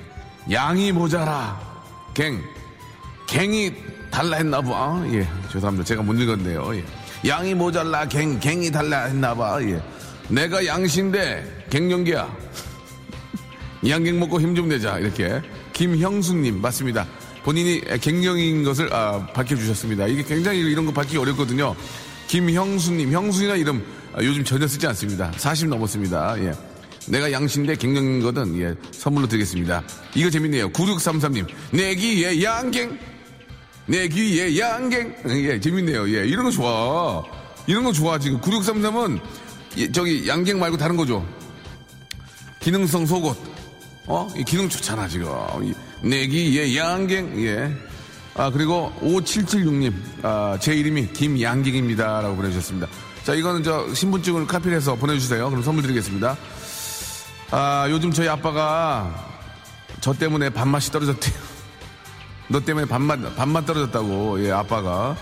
양이 0.51 0.93
모자라, 0.93 1.61
갱, 2.15 2.43
갱이 3.27 3.73
달라 4.11 4.37
했나 4.39 4.61
봐. 4.61 5.01
예, 5.13 5.27
죄송합니다. 5.53 5.85
제가 5.85 6.03
못 6.03 6.15
읽었네요. 6.15 6.75
예. 6.77 6.85
양이 7.29 7.55
모자라, 7.55 8.07
갱, 8.09 8.41
갱이 8.41 8.71
달라 8.73 9.05
했나 9.05 9.35
봐. 9.35 9.63
예. 9.63 9.81
내가 10.31 10.65
양신데, 10.65 11.67
갱년기야. 11.71 12.37
양갱 13.89 14.19
먹고 14.21 14.41
힘 14.41 14.55
좀 14.55 14.69
내자. 14.69 14.99
이렇게. 14.99 15.41
김형수님, 15.73 16.61
맞습니다. 16.61 17.07
본인이 17.43 17.81
갱년인 18.01 18.65
것을 18.65 18.93
아, 18.93 19.27
밝혀주셨습니다. 19.33 20.07
이게 20.09 20.23
굉장히 20.23 20.61
이런 20.61 20.85
거 20.87 20.93
밝히기 20.93 21.17
어렵거든요. 21.17 21.75
김형수님, 22.29 23.13
형수이나 23.13 23.57
이름 23.57 23.83
아, 24.13 24.23
요즘 24.23 24.45
전혀 24.45 24.67
쓰지 24.67 24.87
않습니다. 24.89 25.33
40 25.37 25.69
넘었습니다. 25.69 26.37
예. 26.45 26.53
내가 27.09 27.33
양신데 27.33 27.77
갱년인 27.77 28.21
거든 28.21 28.61
예, 28.61 28.75
선물로 28.93 29.27
드리겠습니다. 29.27 29.83
이거 30.15 30.29
재밌네요. 30.29 30.71
9633님, 30.71 31.47
내기에 31.73 32.43
양갱. 32.43 32.99
내 33.87 34.07
귀에 34.07 34.59
양갱. 34.59 35.15
예, 35.29 35.59
재밌네요. 35.59 36.09
예, 36.15 36.27
이런 36.29 36.45
거 36.45 36.51
좋아. 36.51 37.23
이런 37.67 37.85
거 37.85 37.93
좋아. 37.93 38.19
지금 38.19 38.39
9633은 38.41 39.17
예, 39.17 39.23
저기 39.93 40.27
양갱 40.27 40.59
말고 40.59 40.77
다른 40.77 40.97
거죠. 40.97 41.27
기능성 42.61 43.07
속옷. 43.07 43.37
어? 44.07 44.29
이 44.37 44.45
기능 44.45 44.69
좋잖아, 44.69 45.09
지금. 45.09 45.29
이, 45.63 45.73
내 46.03 46.27
귀에 46.27 46.77
양갱. 46.77 47.45
예. 47.45 47.73
아, 48.35 48.51
그리고 48.51 48.93
5776님, 49.01 49.93
아, 50.23 50.59
제 50.61 50.75
이름이 50.75 51.13
김양갱입니다. 51.13 52.23
라고 52.23 52.37
보내주셨습니다. 52.37 52.87
자, 53.25 53.35
이거는 53.35 53.63
저 53.63 53.93
신분증을 53.95 54.47
카피해서 54.47 54.97
보내주세요. 54.97 55.49
그럼 55.49 55.63
선물 55.63 55.83
드리겠습니다. 55.83 56.37
아, 57.51 57.87
요즘 57.91 58.13
저희 58.13 58.29
아빠가 58.29 59.29
저 60.01 60.13
때문에 60.13 60.51
밥맛이 60.51 60.91
떨어졌대요. 60.91 61.35
너 62.49 62.61
때문에 62.61 62.87
밥맛, 62.87 63.37
밥맛 63.37 63.67
떨어졌다고, 63.67 64.45
예, 64.45 64.51
아빠가. 64.53 65.17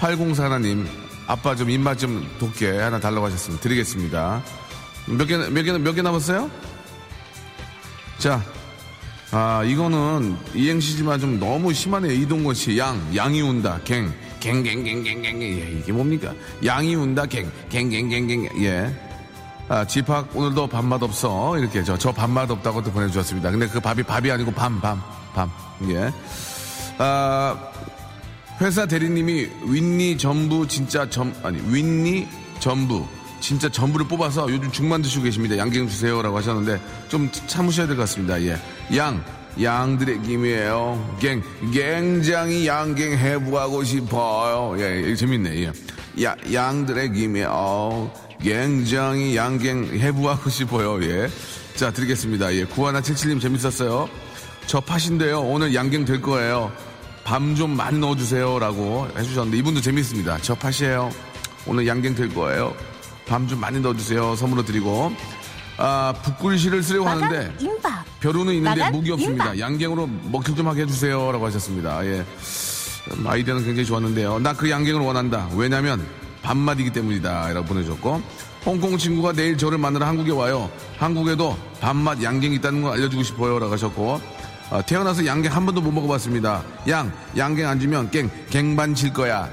8041님, 0.00 0.86
아빠 1.26 1.54
좀 1.56 1.70
입맛 1.70 1.98
좀 1.98 2.28
돋게 2.38 2.78
하나 2.78 3.00
달라고 3.00 3.26
하셨습니다. 3.26 3.62
드리겠습니다. 3.62 4.42
몇 5.06 5.24
개, 5.26 5.36
몇 5.36 5.62
개, 5.62 5.72
몇 5.72 5.92
개 5.94 6.02
남았어요? 6.02 6.50
자, 8.18 8.42
아, 9.30 9.62
이거는 9.64 10.36
이행시지만 10.54 11.20
좀 11.20 11.38
너무 11.38 11.72
심하네요. 11.72 12.12
이동건 12.12 12.54
씨, 12.54 12.78
양, 12.78 13.00
양이 13.14 13.40
운다, 13.40 13.80
갱, 13.84 14.12
갱, 14.40 14.62
갱, 14.62 14.84
갱, 14.84 15.02
갱, 15.02 15.22
갱, 15.22 15.42
예, 15.42 15.78
이게 15.80 15.92
뭡니까? 15.92 16.32
양이 16.64 16.94
운다, 16.94 17.26
갱, 17.26 17.50
갱, 17.68 17.90
갱, 17.90 18.08
갱, 18.08 18.26
갱, 18.26 18.48
예. 18.64 18.94
아, 19.68 19.84
집합 19.84 20.34
오늘도 20.34 20.68
밥맛 20.68 21.02
없어. 21.02 21.58
이렇게 21.58 21.82
저, 21.82 21.98
저 21.98 22.12
밥맛 22.12 22.48
없다고 22.48 22.84
또 22.84 22.92
보내주셨습니다. 22.92 23.50
근데 23.50 23.66
그 23.66 23.80
밥이 23.80 24.04
밥이 24.04 24.30
아니고 24.30 24.52
밤, 24.52 24.80
밤, 24.80 25.02
밤. 25.34 25.50
예. 25.88 26.12
아, 26.98 27.56
회사 28.60 28.86
대리님이 28.86 29.48
윈니 29.66 30.18
전부 30.18 30.66
진짜 30.66 31.08
점, 31.08 31.34
아니, 31.42 31.58
윈니 31.72 32.26
전부. 32.58 33.06
진짜 33.38 33.68
전부를 33.68 34.08
뽑아서 34.08 34.50
요즘 34.50 34.72
죽만 34.72 35.02
드시고 35.02 35.24
계십니다. 35.24 35.58
양갱 35.58 35.88
주세요라고 35.88 36.38
하셨는데 36.38 36.80
좀 37.08 37.30
참으셔야 37.46 37.86
될 37.86 37.96
것 37.96 38.02
같습니다. 38.02 38.40
예. 38.42 38.56
양, 38.96 39.22
양들의 39.62 40.22
김이에요. 40.22 41.16
갱, 41.20 41.42
굉장히 41.72 42.66
양갱 42.66 43.18
해부하고 43.18 43.84
싶어요. 43.84 44.74
예, 44.82 45.04
예 45.10 45.14
재밌네. 45.14 45.50
예. 45.64 45.72
야, 46.24 46.34
양들의 46.50 47.12
김이에요. 47.12 48.10
굉장히 48.40 49.36
양갱 49.36 49.98
해부하고 49.98 50.48
싶어요. 50.48 51.02
예. 51.04 51.28
자, 51.74 51.90
드리겠습니다. 51.90 52.54
예. 52.54 52.64
구하나 52.64 53.02
77님 53.02 53.40
재밌었어요. 53.40 54.08
저 54.66 54.80
팥인데요. 54.80 55.42
오늘 55.42 55.74
양갱 55.74 56.06
될 56.06 56.22
거예요. 56.22 56.72
밤 57.26 57.56
좀 57.56 57.76
많이 57.76 57.98
넣어주세요. 57.98 58.58
라고 58.60 59.08
해주셨는데 59.18 59.58
이분도 59.58 59.80
재밌습니다. 59.80 60.38
저 60.42 60.54
팥이에요. 60.54 61.10
오늘 61.66 61.86
양갱 61.86 62.14
될 62.14 62.32
거예요. 62.32 62.72
밤 63.26 63.48
좀 63.48 63.58
많이 63.60 63.80
넣어주세요. 63.80 64.36
선물로 64.36 64.64
드리고. 64.64 65.12
아, 65.78 66.14
북글씨를 66.22 66.82
쓰려고 66.82 67.08
하는데. 67.08 67.52
벼루는 68.20 68.54
있는데 68.54 68.90
무기 68.92 69.10
없습니다. 69.10 69.44
임박. 69.46 69.58
양갱으로 69.58 70.06
먹힐 70.30 70.54
좀 70.54 70.68
하게 70.68 70.82
해주세요. 70.82 71.32
라고 71.32 71.44
하셨습니다. 71.46 72.04
예. 72.06 72.24
음, 73.12 73.26
아이디어는 73.26 73.64
굉장히 73.64 73.84
좋았는데요. 73.86 74.38
나 74.38 74.52
그 74.52 74.70
양갱을 74.70 75.00
원한다. 75.00 75.48
왜냐면 75.56 76.06
밥맛이기 76.42 76.90
때문이다. 76.92 77.52
라고 77.52 77.66
보내줬고. 77.66 78.22
홍콩 78.64 78.96
친구가 78.98 79.32
내일 79.32 79.56
저를 79.58 79.78
만나러 79.78 80.06
한국에 80.06 80.30
와요. 80.32 80.70
한국에도 80.98 81.56
밥맛 81.80 82.22
양갱이 82.22 82.54
있다는 82.56 82.82
거 82.82 82.92
알려주고 82.92 83.22
싶어요. 83.24 83.58
라고 83.58 83.72
하셨고. 83.72 84.20
아, 84.70 84.82
태어나서 84.82 85.24
양갱 85.24 85.52
한 85.52 85.64
번도 85.64 85.80
못 85.80 85.92
먹어봤습니다. 85.92 86.62
양, 86.88 87.12
양갱 87.36 87.68
안 87.68 87.78
주면 87.78 88.10
갱, 88.10 88.28
갱반 88.50 88.94
칠 88.94 89.12
거야. 89.12 89.48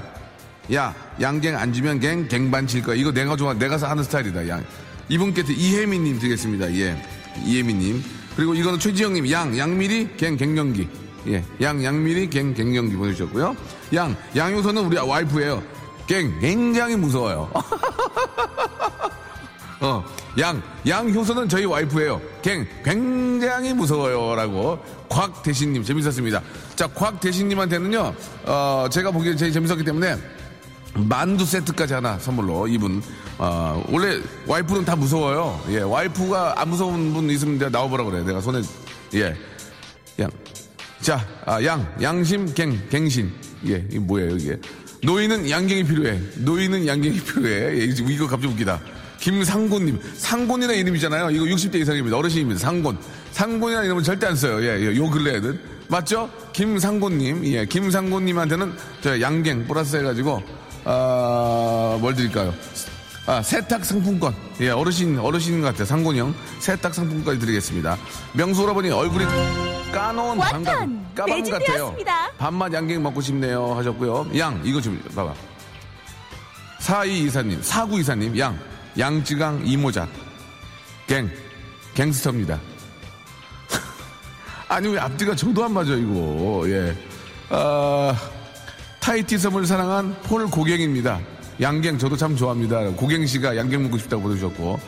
야, 0.72 0.94
양갱 1.20 1.56
안 1.56 1.72
주면 1.72 2.00
갱, 2.00 2.26
갱반 2.26 2.66
칠 2.66 2.82
거야. 2.82 2.96
이거 2.96 3.12
내가 3.12 3.36
좋아, 3.36 3.54
내가 3.54 3.76
하는 3.76 4.02
스타일이다. 4.02 4.48
양. 4.48 4.64
이분께 5.08 5.44
이혜미님 5.48 6.18
드리겠습니다. 6.18 6.72
예. 6.74 7.00
이혜미님. 7.44 8.02
그리고 8.34 8.54
이거는 8.54 8.80
최지영님, 8.80 9.30
양, 9.30 9.56
양미리, 9.56 10.16
갱, 10.16 10.36
갱년기. 10.36 10.88
예. 11.28 11.44
양, 11.60 11.84
양미리, 11.84 12.30
갱, 12.30 12.54
갱년기 12.54 12.96
보내주셨고요. 12.96 13.56
양, 13.94 14.16
양효선은 14.34 14.86
우리 14.86 14.98
와이프예요. 14.98 15.62
갱, 16.08 16.40
굉장히 16.40 16.96
무서워요. 16.96 17.48
어, 19.80 20.04
양, 20.38 20.60
양효선은 20.86 21.48
저희 21.48 21.64
와이프예요. 21.64 22.20
갱, 22.42 22.66
굉장히 22.84 23.72
무서워요. 23.72 24.34
라고. 24.34 24.78
곽대신님, 25.08 25.84
재밌었습니다. 25.84 26.42
자, 26.74 26.88
곽대신님한테는요, 26.88 28.14
어, 28.46 28.86
제가 28.90 29.12
보기엔 29.12 29.36
제일 29.36 29.52
재밌었기 29.52 29.84
때문에 29.84 30.16
만두 30.94 31.44
세트까지 31.44 31.94
하나 31.94 32.18
선물로 32.18 32.66
이분, 32.66 33.00
어, 33.38 33.84
원래 33.90 34.20
와이프는 34.46 34.84
다 34.84 34.96
무서워요. 34.96 35.60
예, 35.70 35.80
와이프가 35.80 36.60
안 36.60 36.68
무서운 36.68 37.12
분 37.12 37.30
있으면 37.30 37.58
내가 37.58 37.70
나와보라 37.70 38.04
그래. 38.04 38.24
내가 38.24 38.40
손에, 38.40 38.60
예. 39.14 39.36
양. 40.18 40.30
자, 41.00 41.24
아, 41.44 41.62
양, 41.62 41.86
양심, 42.02 42.52
갱, 42.54 42.80
갱신. 42.90 43.32
예, 43.68 43.84
이게 43.88 43.98
뭐예요, 44.00 44.36
이게. 44.36 44.58
노인은 45.04 45.48
양갱이 45.48 45.84
필요해. 45.84 46.20
노인은 46.38 46.86
양갱이 46.86 47.20
필요해. 47.20 47.78
예, 47.78 47.84
이거 47.84 48.26
갑자기 48.26 48.52
웃기다. 48.52 48.80
김상곤님. 49.24 49.98
상곤이라는 50.18 50.78
이름이잖아요. 50.80 51.30
이거 51.30 51.46
60대 51.46 51.76
이상입니다. 51.76 52.14
어르신입니다. 52.18 52.60
상곤. 52.60 52.98
상곤이라는 53.32 53.86
이름은 53.86 54.02
절대 54.02 54.26
안 54.26 54.36
써요. 54.36 54.62
예, 54.62 54.78
예, 54.78 54.94
요 54.94 55.08
근래에는. 55.08 55.58
맞죠? 55.88 56.28
김상곤님. 56.52 57.46
예, 57.46 57.64
김상곤님한테는 57.64 58.74
저 59.00 59.18
양갱 59.18 59.66
플러스 59.66 59.96
해가지고, 59.96 60.42
아, 60.84 61.96
뭘 62.02 62.14
드릴까요? 62.14 62.52
아, 63.24 63.40
세탁 63.40 63.86
상품권. 63.86 64.34
예, 64.60 64.68
어르신, 64.68 65.18
어르신 65.18 65.62
같아요. 65.62 65.86
상곤이 65.86 66.18
형. 66.18 66.34
세탁 66.58 66.92
상품권까지 66.92 67.38
드리겠습니다. 67.38 67.96
명수 68.34 68.62
오라버니 68.64 68.90
얼굴이 68.90 69.24
까놓은 69.90 70.36
반감, 70.36 71.06
까방 71.14 71.42
네, 71.42 71.50
같아요. 71.50 71.96
밥맛 72.36 72.74
양갱 72.74 73.02
먹고 73.02 73.22
싶네요. 73.22 73.72
하셨고요. 73.74 74.26
양, 74.36 74.60
이거 74.64 74.82
좀, 74.82 75.02
봐봐. 75.14 75.32
4224님, 76.80 77.62
4924님, 77.62 78.38
양, 78.38 78.58
양쯔강 78.98 79.66
이모작. 79.66 80.08
갱, 81.06 81.30
갱스터입니다. 81.94 82.60
아니, 84.68 84.88
왜 84.88 84.98
앞뒤가 84.98 85.34
저도 85.34 85.64
안 85.64 85.72
맞아, 85.72 85.94
이거. 85.94 86.62
예. 86.66 86.96
아, 87.50 88.14
타이티 89.00 89.38
섬을 89.38 89.66
사랑한 89.66 90.16
폴 90.22 90.46
고갱입니다. 90.46 91.20
양갱 91.60 91.98
저도 91.98 92.16
참 92.16 92.34
좋아합니다. 92.36 92.90
고갱 92.90 93.26
씨가 93.26 93.56
양갱 93.56 93.82
먹고 93.84 93.98
싶다고 93.98 94.22
보내주셨고. 94.22 94.80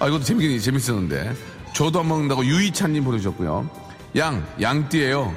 아, 0.00 0.08
이것도 0.08 0.24
재밌긴 0.24 0.58
재밌었는데. 0.60 1.34
저도 1.74 2.00
안 2.00 2.08
먹는다고 2.08 2.44
유이찬님 2.44 3.04
보내주셨고요. 3.04 3.68
양, 4.16 4.44
양띠예요 4.60 5.34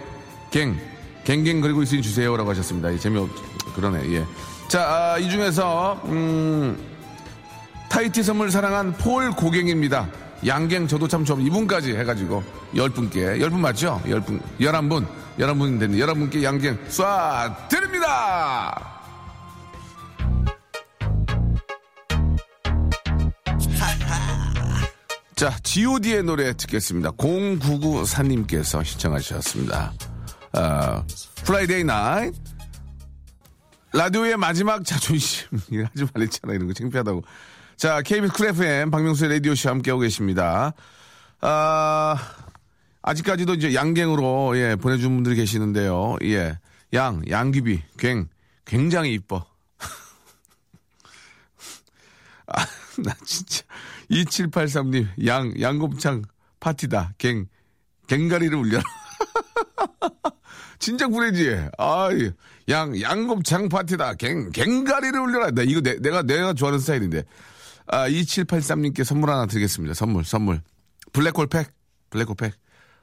갱, 0.50 0.80
갱갱 1.24 1.62
그리고 1.62 1.84
있으니 1.84 2.02
주세요라고 2.02 2.50
하셨습니다. 2.50 2.92
예, 2.92 2.98
재미없, 2.98 3.30
그러네, 3.76 4.12
예. 4.14 4.26
자, 4.68 4.82
아, 5.14 5.18
이 5.18 5.30
중에서, 5.30 6.02
음, 6.06 6.90
타이티 7.91 8.23
선물 8.23 8.49
사랑한 8.49 8.93
폴 8.93 9.32
고갱입니다. 9.32 10.10
양갱 10.45 10.88
저도 10.88 11.10
참 11.10 11.25
좋아. 11.25 11.38
이분까지 11.38 11.93
해가지고 11.97 12.41
열 12.77 12.89
분께 12.89 13.41
열분 13.41 13.60
맞죠? 13.60 14.01
열 14.08 14.21
분, 14.21 14.39
열한 14.62 14.88
분, 14.88 15.06
열한 15.38 15.60
분 15.60 15.77
됐네. 15.77 15.99
열한 15.99 16.17
분께 16.17 16.41
양갱 16.41 16.80
쏴 16.88 17.67
드립니다. 17.67 18.97
자, 25.36 25.54
G.O.D의 25.62 26.23
노래 26.23 26.54
듣겠습니다. 26.54 27.12
0994님께서 27.12 28.86
신청하셨습니다. 28.86 29.91
아, 30.54 31.04
Friday 31.44 31.84
night 31.84 32.32
라디오의 33.93 34.38
마지막 34.38 34.86
자존심. 34.86 35.49
하지 35.51 36.06
말랬잖아. 36.13 36.54
이런 36.54 36.67
거 36.67 36.73
창피하다고. 36.73 37.21
자, 37.82 38.04
KBS 38.04 38.34
쿨 38.34 38.50
FM 38.50 38.91
박명수의 38.91 39.32
라디오쇼 39.32 39.67
함께하고 39.67 40.02
계십니다. 40.02 40.76
아, 41.39 42.15
아직까지도 43.02 43.56
이제 43.56 43.74
양갱으로, 43.74 44.56
예, 44.56 44.76
보내준 44.76 45.15
분들이 45.15 45.36
계시는데요. 45.36 46.17
예. 46.26 46.60
양, 46.94 47.24
양귀비, 47.28 47.82
갱, 47.98 48.30
굉장히 48.65 49.15
이뻐. 49.15 49.44
아, 52.46 52.67
나 53.00 53.15
진짜. 53.26 53.63
2783님, 54.12 55.26
양, 55.26 55.52
양곱창 55.60 56.22
파티다. 56.60 57.13
갱, 57.17 57.48
갱가리를 58.06 58.56
울려라. 58.56 58.84
진짜 60.78 61.08
구레지. 61.08 61.58
아이, 61.80 62.30
양, 62.70 63.02
양곱창 63.02 63.70
파티다. 63.70 64.13
갱, 64.20 64.52
갱가리를 64.52 65.20
울려라. 65.20 65.50
나 65.50 65.63
이거 65.63 65.82
내, 65.82 66.00
내가, 66.00 66.22
내가 66.22 66.54
좋아하는 66.54 66.78
스타일인데. 66.78 67.24
아, 67.91 68.08
2783님께 68.08 69.04
선물 69.04 69.30
하나 69.30 69.45
드리겠습니다. 69.45 69.93
선물, 69.93 70.23
선물. 70.23 70.62
블랙홀 71.13 71.47
팩. 71.47 71.71
블랙홀 72.10 72.36
팩. 72.38 72.54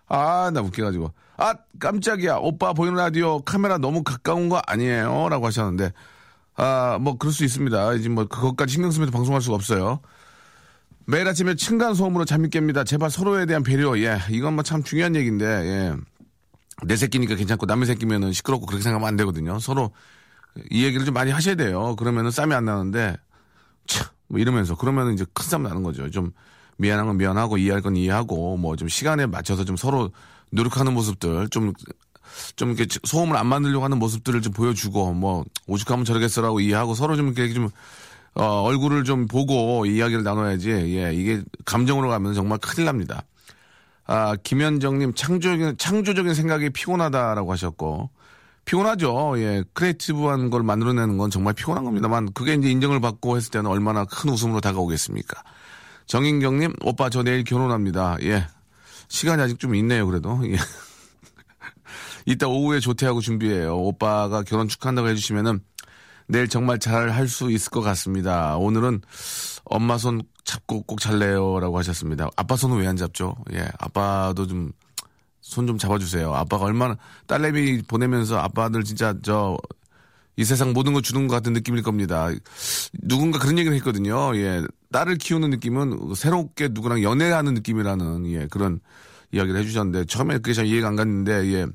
아, 0.06 0.50
나 0.52 0.62
웃겨가지고. 0.62 1.12
아, 1.36 1.54
깜짝이야. 1.78 2.36
오빠 2.36 2.72
보이는 2.72 2.96
라디오 2.96 3.42
카메라 3.42 3.76
너무 3.78 4.02
가까운 4.02 4.48
거 4.48 4.60
아니에요? 4.66 5.28
라고 5.28 5.46
하셨는데. 5.46 5.92
아, 6.56 6.98
뭐, 7.00 7.18
그럴 7.18 7.32
수 7.32 7.44
있습니다. 7.44 7.92
이제 7.94 8.08
뭐, 8.08 8.24
그것까지 8.26 8.72
신경 8.72 8.90
쓰면서 8.90 9.12
방송할 9.12 9.42
수가 9.42 9.54
없어요. 9.56 10.00
매일 11.06 11.28
아침에 11.28 11.54
층간소음으로 11.54 12.24
잠이 12.24 12.48
깹니다. 12.48 12.84
제발 12.86 13.10
서로에 13.10 13.46
대한 13.46 13.62
배려. 13.62 13.98
예, 13.98 14.18
이건 14.30 14.54
뭐 14.54 14.62
참 14.62 14.82
중요한 14.82 15.14
얘기인데, 15.16 15.44
예. 15.46 15.94
내 16.84 16.96
새끼니까 16.96 17.34
괜찮고 17.34 17.66
남의 17.66 17.86
새끼면은 17.86 18.32
시끄럽고 18.32 18.66
그렇게 18.66 18.82
생각하면 18.82 19.08
안 19.08 19.16
되거든요. 19.16 19.58
서로 19.58 19.90
이 20.70 20.84
얘기를 20.84 21.04
좀 21.04 21.12
많이 21.12 21.30
하셔야 21.30 21.54
돼요. 21.56 21.96
그러면은 21.96 22.30
쌈이 22.30 22.54
안 22.54 22.66
나는데 22.66 23.16
참, 23.86 24.06
뭐 24.28 24.38
이러면서 24.40 24.76
그러면은 24.76 25.14
이제 25.14 25.24
큰쌈 25.32 25.62
나는 25.62 25.82
거죠. 25.82 26.10
좀 26.10 26.32
미안한 26.76 27.06
건 27.06 27.16
미안하고 27.16 27.58
이해할 27.58 27.82
건 27.82 27.96
이해하고 27.96 28.56
뭐 28.56 28.76
좀 28.76 28.88
시간에 28.88 29.26
맞춰서 29.26 29.64
좀 29.64 29.76
서로 29.76 30.10
노력하는 30.52 30.94
모습들 30.94 31.48
좀좀 31.48 31.74
이렇게 32.74 32.86
소음을 33.04 33.36
안 33.36 33.46
만들려고 33.46 33.84
하는 33.84 33.98
모습들을 33.98 34.40
좀 34.42 34.52
보여주고 34.52 35.12
뭐 35.14 35.44
오죽하면 35.66 36.04
저러겠어라고 36.04 36.60
이해하고 36.60 36.94
서로 36.94 37.16
좀 37.16 37.26
이렇게 37.28 37.52
좀 37.52 37.68
어, 38.34 38.62
얼굴을 38.62 39.04
좀 39.04 39.26
보고 39.26 39.84
이야기를 39.86 40.22
나눠야지 40.22 40.70
예 40.70 41.12
이게 41.12 41.42
감정으로 41.64 42.08
가면 42.08 42.34
정말 42.34 42.58
큰일 42.58 42.84
납니다. 42.86 43.24
아 44.06 44.36
김현정님 44.36 45.14
창조적인 45.14 45.76
창조적인 45.78 46.34
생각이 46.34 46.70
피곤하다라고 46.70 47.50
하셨고 47.52 48.10
피곤하죠. 48.68 49.34
예 49.38 49.64
creative한 49.72 50.50
걸 50.50 50.62
만들어내는 50.62 51.16
건 51.16 51.30
정말 51.30 51.54
피곤한 51.54 51.84
겁니다만 51.84 52.32
그게 52.34 52.52
이제 52.54 52.70
인정을 52.70 53.00
받고 53.00 53.36
했을 53.36 53.50
때는 53.50 53.70
얼마나 53.70 54.04
큰 54.04 54.30
웃음으로 54.30 54.60
다가오겠습니까. 54.60 55.42
정인경님 56.06 56.74
오빠 56.82 57.08
저 57.10 57.22
내일 57.22 57.44
결혼합니다. 57.44 58.16
예 58.22 58.46
시간이 59.08 59.40
아직 59.42 59.58
좀 59.58 59.74
있네요 59.74 60.06
그래도 60.06 60.38
예. 60.44 60.56
이따 62.26 62.46
오후에 62.46 62.80
조퇴하고 62.80 63.20
준비해요. 63.20 63.76
오빠가 63.78 64.42
결혼 64.42 64.68
축하한다고 64.68 65.08
해주시면은 65.08 65.60
내일 66.26 66.46
정말 66.46 66.78
잘 66.78 67.10
할 67.10 67.26
수 67.26 67.50
있을 67.50 67.70
것 67.70 67.80
같습니다. 67.80 68.56
오늘은 68.58 69.00
엄마 69.64 69.96
손 69.96 70.20
잡고 70.44 70.82
꼭 70.82 71.00
잘래요라고 71.00 71.78
하셨습니다. 71.78 72.28
아빠 72.36 72.54
손은 72.56 72.76
왜 72.76 72.86
안 72.86 72.96
잡죠? 72.96 73.34
예, 73.54 73.66
아빠도 73.78 74.46
좀 74.46 74.72
손 75.48 75.66
좀 75.66 75.78
잡아주세요. 75.78 76.32
아빠가 76.34 76.64
얼마나 76.66 76.96
딸내미 77.26 77.82
보내면서 77.88 78.38
아빠들 78.38 78.84
진짜 78.84 79.14
저 79.22 79.56
이 80.38 80.44
세상 80.44 80.72
모든 80.72 80.92
걸 80.92 81.02
주는 81.02 81.26
것 81.26 81.34
같은 81.34 81.52
느낌일 81.52 81.82
겁니다. 81.82 82.28
누군가 83.02 83.40
그런 83.40 83.58
얘기를 83.58 83.76
했거든요. 83.78 84.36
예, 84.36 84.62
딸을 84.92 85.16
키우는 85.16 85.50
느낌은 85.50 86.14
새롭게 86.14 86.68
누구랑 86.70 87.02
연애하는 87.02 87.54
느낌이라는 87.54 88.26
예 88.30 88.46
그런 88.46 88.78
이야기를 89.32 89.58
해주셨는데 89.58 90.04
처음에 90.04 90.34
그게 90.34 90.52
잘 90.52 90.66
이해가 90.66 90.86
안 90.86 90.94
갔는데 90.94 91.52
예. 91.54 91.66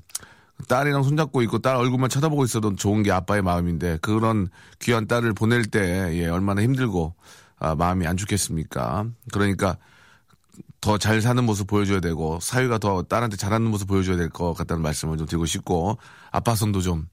딸이랑 0.69 1.03
손잡고 1.03 1.41
있고 1.41 1.59
딸 1.59 1.75
얼굴만 1.75 2.09
쳐다보고 2.09 2.45
있어도 2.45 2.73
좋은 2.77 3.03
게 3.03 3.11
아빠의 3.11 3.41
마음인데 3.41 3.97
그런 4.01 4.47
귀한 4.79 5.07
딸을 5.07 5.33
보낼 5.33 5.65
때 5.65 6.11
예, 6.13 6.27
얼마나 6.29 6.61
힘들고 6.61 7.15
아, 7.59 7.75
마음이 7.75 8.07
안 8.07 8.15
좋겠습니까? 8.15 9.07
그러니까 9.33 9.75
더 10.83 10.97
잘 10.97 11.21
사는 11.21 11.41
모습 11.45 11.67
보여줘야 11.67 12.01
되고 12.01 12.39
사위가 12.41 12.77
더 12.77 13.03
딸한테 13.03 13.37
잘하는 13.37 13.71
모습 13.71 13.87
보여줘야 13.87 14.17
될 14.17 14.29
것 14.29 14.53
같다는 14.53 14.83
말씀을 14.83 15.17
좀 15.17 15.25
드리고 15.27 15.45
싶고 15.45 15.97
아빠 16.31 16.55
손도 16.55 16.81
좀 16.81 17.07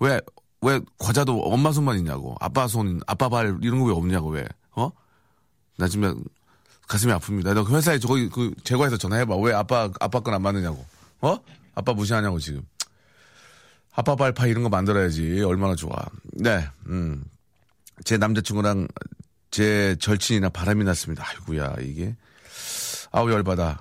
왜 0.00 0.20
왜 0.62 0.80
과자도 0.98 1.42
엄마 1.42 1.70
손만 1.72 1.98
있냐고 1.98 2.34
아빠 2.40 2.66
손 2.68 3.00
아빠 3.06 3.28
발 3.28 3.58
이런 3.62 3.80
거 3.80 3.86
왜 3.86 3.92
없냐고 3.92 4.28
왜 4.30 4.46
어? 4.76 4.90
나 5.76 5.86
지금 5.88 6.22
가슴이 6.88 7.12
아픕니다. 7.12 7.52
너 7.54 7.64
그 7.64 7.74
회사에 7.76 7.98
저기 7.98 8.28
그 8.30 8.54
제과에서 8.64 8.96
전화해봐 8.96 9.36
왜 9.36 9.52
아빠 9.52 9.90
아빠 10.00 10.20
건 10.20 10.32
안 10.34 10.40
맞느냐고 10.42 10.84
어? 11.20 11.36
아빠 11.74 11.92
무시하냐고 11.92 12.38
지금 12.38 12.62
아빠 13.92 14.14
발파 14.16 14.46
이런 14.46 14.62
거 14.62 14.68
만들어야지. 14.68 15.42
얼마나 15.42 15.74
좋아. 15.74 15.94
네, 16.34 16.66
음. 16.86 17.24
제 18.04 18.16
남자친구랑 18.18 18.88
제 19.50 19.96
절친이나 20.00 20.48
바람이 20.50 20.84
났습니다. 20.84 21.24
아이고야, 21.26 21.76
이게. 21.80 22.14
아우, 23.16 23.30
열받아. 23.30 23.78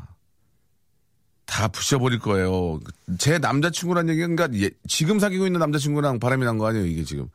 다 1.46 1.68
부셔버릴 1.68 2.20
거예요. 2.20 2.80
제 3.20 3.38
남자친구란 3.38 4.08
얘기가, 4.08 4.28
그러니까 4.28 4.58
예, 4.60 4.70
지금 4.88 5.20
사귀고 5.20 5.46
있는 5.46 5.60
남자친구랑 5.60 6.20
바람이 6.20 6.46
난 6.46 6.58
거 6.58 6.68
아니에요, 6.68 6.86
이게 6.86 7.04
지금. 7.04 7.28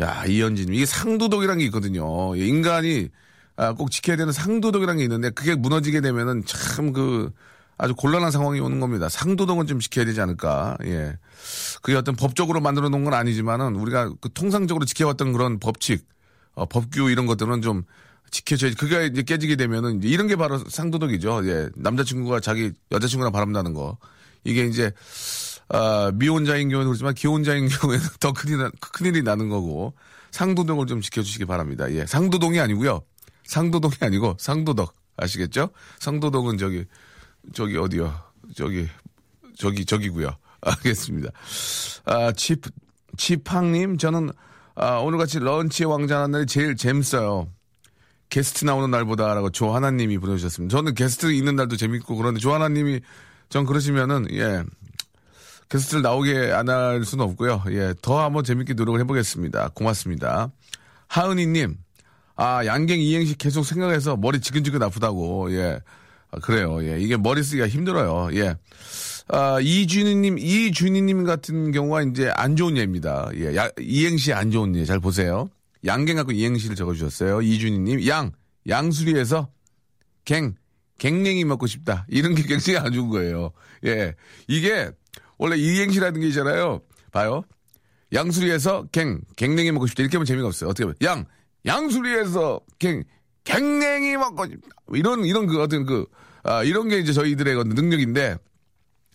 야, 0.00 0.24
이현진. 0.26 0.74
이게 0.74 0.84
상도덕이란 0.84 1.58
게 1.58 1.64
있거든요. 1.66 2.36
예, 2.36 2.44
인간이 2.44 3.08
아, 3.54 3.72
꼭 3.72 3.92
지켜야 3.92 4.16
되는 4.16 4.32
상도덕이란 4.32 4.96
게 4.96 5.04
있는데, 5.04 5.30
그게 5.30 5.54
무너지게 5.54 6.00
되면은 6.00 6.42
참 6.44 6.92
그, 6.92 7.30
아주 7.78 7.94
곤란한 7.94 8.32
상황이 8.32 8.58
오는 8.58 8.80
겁니다. 8.80 9.08
상도덕은 9.08 9.68
좀 9.68 9.78
지켜야 9.78 10.04
되지 10.04 10.20
않을까. 10.20 10.76
예. 10.86 11.16
그게 11.82 11.96
어떤 11.96 12.16
법적으로 12.16 12.60
만들어 12.60 12.88
놓은 12.88 13.04
건 13.04 13.14
아니지만은 13.14 13.76
우리가 13.76 14.12
그 14.20 14.28
통상적으로 14.32 14.84
지켜왔던 14.86 15.32
그런 15.32 15.60
법칙, 15.60 16.04
어, 16.54 16.66
법규 16.66 17.10
이런 17.10 17.26
것들은 17.26 17.62
좀 17.62 17.84
지켜줘야지. 18.32 18.76
그게 18.76 19.06
이제 19.06 19.22
깨지게 19.22 19.54
되면은 19.56 19.98
이제 19.98 20.08
이런 20.08 20.26
게 20.26 20.34
바로 20.34 20.58
상도덕이죠. 20.58 21.42
예. 21.48 21.68
남자친구가 21.76 22.40
자기 22.40 22.72
여자친구랑 22.90 23.30
바람나는 23.32 23.74
거. 23.74 23.98
이게 24.42 24.64
이제, 24.64 24.90
아, 25.68 26.10
미혼자인 26.14 26.68
경우는 26.68 26.90
그렇지만 26.90 27.14
기혼자인 27.14 27.68
경우에는 27.70 28.04
더 28.18 28.32
큰일, 28.32 28.58
나, 28.58 28.70
큰일이 28.80 29.22
나는 29.22 29.48
거고 29.48 29.94
상도덕을 30.32 30.86
좀 30.86 31.00
지켜주시기 31.00 31.44
바랍니다. 31.44 31.88
예. 31.92 32.04
상도동이 32.06 32.58
아니고요. 32.58 33.02
상도동이 33.44 33.94
아니고 34.00 34.36
상도덕. 34.40 34.94
아시겠죠? 35.16 35.68
상도덕은 35.98 36.56
저기 36.56 36.86
저기 37.52 37.76
어디요? 37.76 38.18
저기 38.56 38.88
저기 39.56 39.84
저기고요. 39.84 40.34
알겠습니다. 40.62 41.30
아, 42.06 42.32
치 42.32 42.56
치팡님 43.18 43.98
저는 43.98 44.30
아, 44.74 44.96
오늘 44.96 45.18
같이 45.18 45.38
런치의 45.38 45.90
왕자 45.90 46.16
하는 46.18 46.30
날이 46.30 46.46
제일 46.46 46.76
재밌어요. 46.76 47.48
게스트 48.32 48.64
나오는 48.64 48.90
날보다라고 48.90 49.50
조하나님이 49.50 50.16
보내주셨습니다. 50.16 50.74
저는 50.74 50.94
게스트 50.94 51.30
있는 51.32 51.54
날도 51.54 51.76
재밌고 51.76 52.16
그런데 52.16 52.40
조하나님이 52.40 53.00
전 53.50 53.66
그러시면은 53.66 54.26
예 54.32 54.64
게스트를 55.68 56.00
나오게 56.00 56.50
안 56.50 56.66
할 56.70 57.04
수는 57.04 57.26
없고요. 57.26 57.62
예, 57.72 57.92
더 58.00 58.22
한번 58.24 58.42
재밌게 58.42 58.72
노력을 58.72 58.98
해보겠습니다. 59.00 59.72
고맙습니다. 59.74 60.50
하은이님, 61.08 61.76
아 62.36 62.64
양갱 62.64 63.02
이행시 63.02 63.36
계속 63.36 63.64
생각해서 63.64 64.16
머리 64.16 64.40
지근지근 64.40 64.82
아프다고 64.82 65.52
예. 65.52 65.80
아, 66.30 66.38
그래요. 66.38 66.82
예. 66.82 66.98
이게 66.98 67.18
머리 67.18 67.42
쓰기가 67.42 67.68
힘들어요. 67.68 68.30
예. 68.34 68.56
아, 69.28 69.60
이준희님, 69.60 70.38
이준희님 70.38 71.24
같은 71.24 71.70
경우가 71.70 72.00
이제 72.04 72.32
안 72.34 72.56
좋은 72.56 72.78
예입니다. 72.78 73.28
예. 73.34 73.54
야, 73.56 73.68
이행시 73.78 74.32
안 74.32 74.50
좋은 74.50 74.74
예. 74.76 74.86
잘 74.86 74.98
보세요. 75.00 75.50
양갱 75.84 76.16
갖고 76.16 76.32
이행시를 76.32 76.76
적어주셨어요. 76.76 77.42
이준희님. 77.42 78.06
양, 78.06 78.32
양수리에서 78.68 79.50
갱, 80.24 80.54
갱냉이 80.98 81.44
먹고 81.44 81.66
싶다. 81.66 82.06
이런 82.08 82.34
게 82.34 82.42
굉장히 82.42 82.78
안 82.78 82.92
좋은 82.92 83.08
거예요. 83.08 83.52
예. 83.84 84.14
이게 84.46 84.90
원래 85.38 85.56
이행시라는 85.56 86.20
게 86.20 86.28
있잖아요. 86.28 86.80
봐요. 87.10 87.42
양수리에서 88.12 88.86
갱, 88.92 89.20
갱냉이 89.36 89.72
먹고 89.72 89.86
싶다. 89.86 90.02
이렇게 90.02 90.16
하면 90.16 90.26
재미가 90.26 90.46
없어요. 90.46 90.70
어떻게 90.70 90.84
보면. 90.84 90.96
양, 91.02 91.24
양수리에서 91.66 92.60
갱, 92.78 93.02
갱냉이 93.44 94.16
먹고 94.18 94.46
싶다. 94.46 94.68
이런, 94.94 95.24
이런 95.24 95.46
그 95.46 95.60
어떤 95.60 95.84
그, 95.84 96.06
아, 96.44 96.62
이런 96.62 96.88
게 96.88 96.98
이제 96.98 97.12
저희들의 97.12 97.54
그 97.56 97.62
능력인데, 97.62 98.36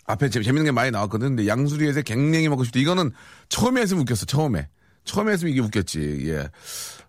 앞에 0.06 0.30
재밌는 0.30 0.64
게 0.66 0.72
많이 0.72 0.92
나왔거든. 0.92 1.36
근데 1.36 1.48
양수리에서 1.48 2.02
갱냉이 2.02 2.50
먹고 2.50 2.64
싶다. 2.64 2.80
이거는 2.80 3.12
처음에 3.50 3.82
했으면 3.82 4.02
웃겼어, 4.02 4.26
처음에. 4.26 4.68
처음에 5.08 5.32
했으면 5.32 5.52
이게 5.52 5.62
웃겼지, 5.62 6.26
예. 6.28 6.50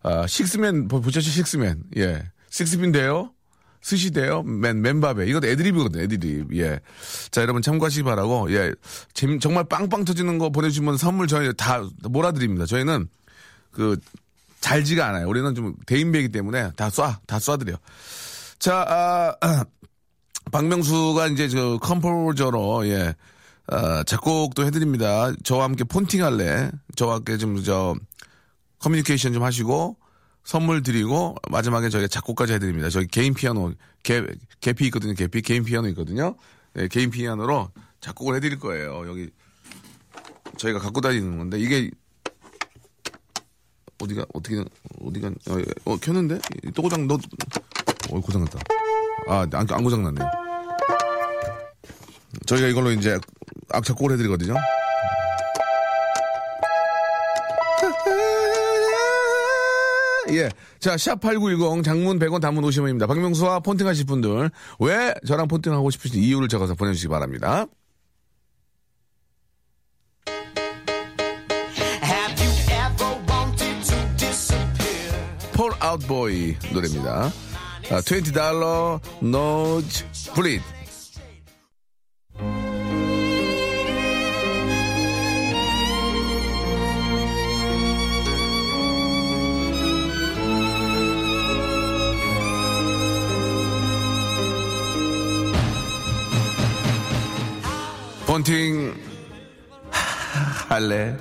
아, 0.02 0.26
식스맨, 0.26 0.88
보셨죠, 0.88 1.20
식스맨. 1.20 1.82
예. 1.98 2.22
식스맨 2.50 2.92
돼요? 2.92 3.32
스시 3.82 4.10
돼요? 4.10 4.42
맨, 4.42 4.80
맨밥에. 4.80 5.26
이것도 5.26 5.46
애드립이거든, 5.48 6.00
애드립. 6.00 6.56
예. 6.56 6.80
자, 7.30 7.42
여러분 7.42 7.62
참고하시기 7.62 8.04
바라고, 8.04 8.52
예. 8.52 8.72
재미, 9.12 9.38
정말 9.38 9.64
빵빵 9.64 10.04
터지는 10.04 10.38
거 10.38 10.50
보내주시면 10.50 10.96
선물 10.96 11.26
저희 11.26 11.52
다 11.56 11.82
몰아드립니다. 12.02 12.66
저희는 12.66 13.08
그, 13.72 13.98
잘지가 14.60 15.06
않아요. 15.08 15.28
우리는 15.28 15.54
좀 15.54 15.74
대인배이기 15.86 16.30
때문에 16.30 16.72
다 16.76 16.88
쏴, 16.88 17.16
다 17.26 17.38
쏴드려. 17.38 17.78
자, 18.58 19.36
아, 19.40 19.64
박명수가 20.50 21.28
이제 21.28 21.48
저 21.48 21.78
composer로 21.78 22.86
예, 22.88 23.14
아, 23.70 24.02
작곡도 24.04 24.64
해드립니다. 24.64 25.32
저와 25.44 25.64
함께 25.64 25.84
폰팅 25.84 26.24
할래. 26.24 26.70
저와 26.96 27.16
함께 27.16 27.36
좀 27.36 27.62
저 27.62 27.94
커뮤니케이션 28.78 29.32
좀 29.32 29.42
하시고 29.42 29.96
선물 30.44 30.82
드리고 30.82 31.36
마지막에 31.50 31.88
저희가 31.88 32.08
작곡까지 32.08 32.54
해드립니다. 32.54 32.88
저희 32.88 33.06
개인 33.06 33.34
피아노 33.34 33.74
개 34.02 34.24
개피 34.60 34.86
있거든요. 34.86 35.14
개피 35.14 35.42
개인 35.42 35.64
피아노 35.64 35.88
있거든요. 35.88 36.36
네, 36.74 36.88
개인 36.88 37.10
피아노로 37.10 37.70
작곡을 38.00 38.36
해드릴 38.36 38.58
거예요. 38.58 39.06
여기 39.08 39.30
저희가 40.56 40.78
갖고 40.78 41.00
다니는 41.00 41.38
건데 41.38 41.58
이게 41.58 41.90
어디가 44.00 44.26
어떻게 44.32 44.64
어디가 45.00 45.28
어, 45.28 45.62
어 45.84 45.96
켰는데 45.96 46.38
또 46.74 46.82
고장 46.82 47.06
너 47.06 47.18
어, 48.10 48.20
고장났다. 48.20 48.60
아, 49.26 49.46
안, 49.52 49.66
안 49.70 49.84
고장났네. 49.84 50.47
저희가 52.46 52.68
이걸로 52.68 52.90
이제 52.92 53.18
악착곡을 53.70 54.12
해드리거든요. 54.14 54.54
예. 60.30 60.50
자, 60.78 60.94
샵8910 60.96 61.82
장문 61.82 62.18
100원 62.18 62.40
단문 62.40 62.64
50원입니다. 62.64 63.08
박명수와 63.08 63.60
폰팅 63.60 63.86
하실 63.86 64.04
분들, 64.04 64.50
왜 64.78 65.14
저랑 65.26 65.48
폰팅 65.48 65.72
하고 65.72 65.90
싶으신 65.90 66.22
이유를 66.22 66.48
적어서 66.48 66.74
보내주시기 66.74 67.08
바랍니다. 67.08 67.66
Fall 75.54 75.72
Out 75.80 76.18
Boy 76.18 76.56
노래입니다. 76.72 77.32
20 77.84 78.13
Dollar 78.13 79.00
Nose 79.20 80.32
Bleed. 80.34 80.77
할래? 100.78 101.16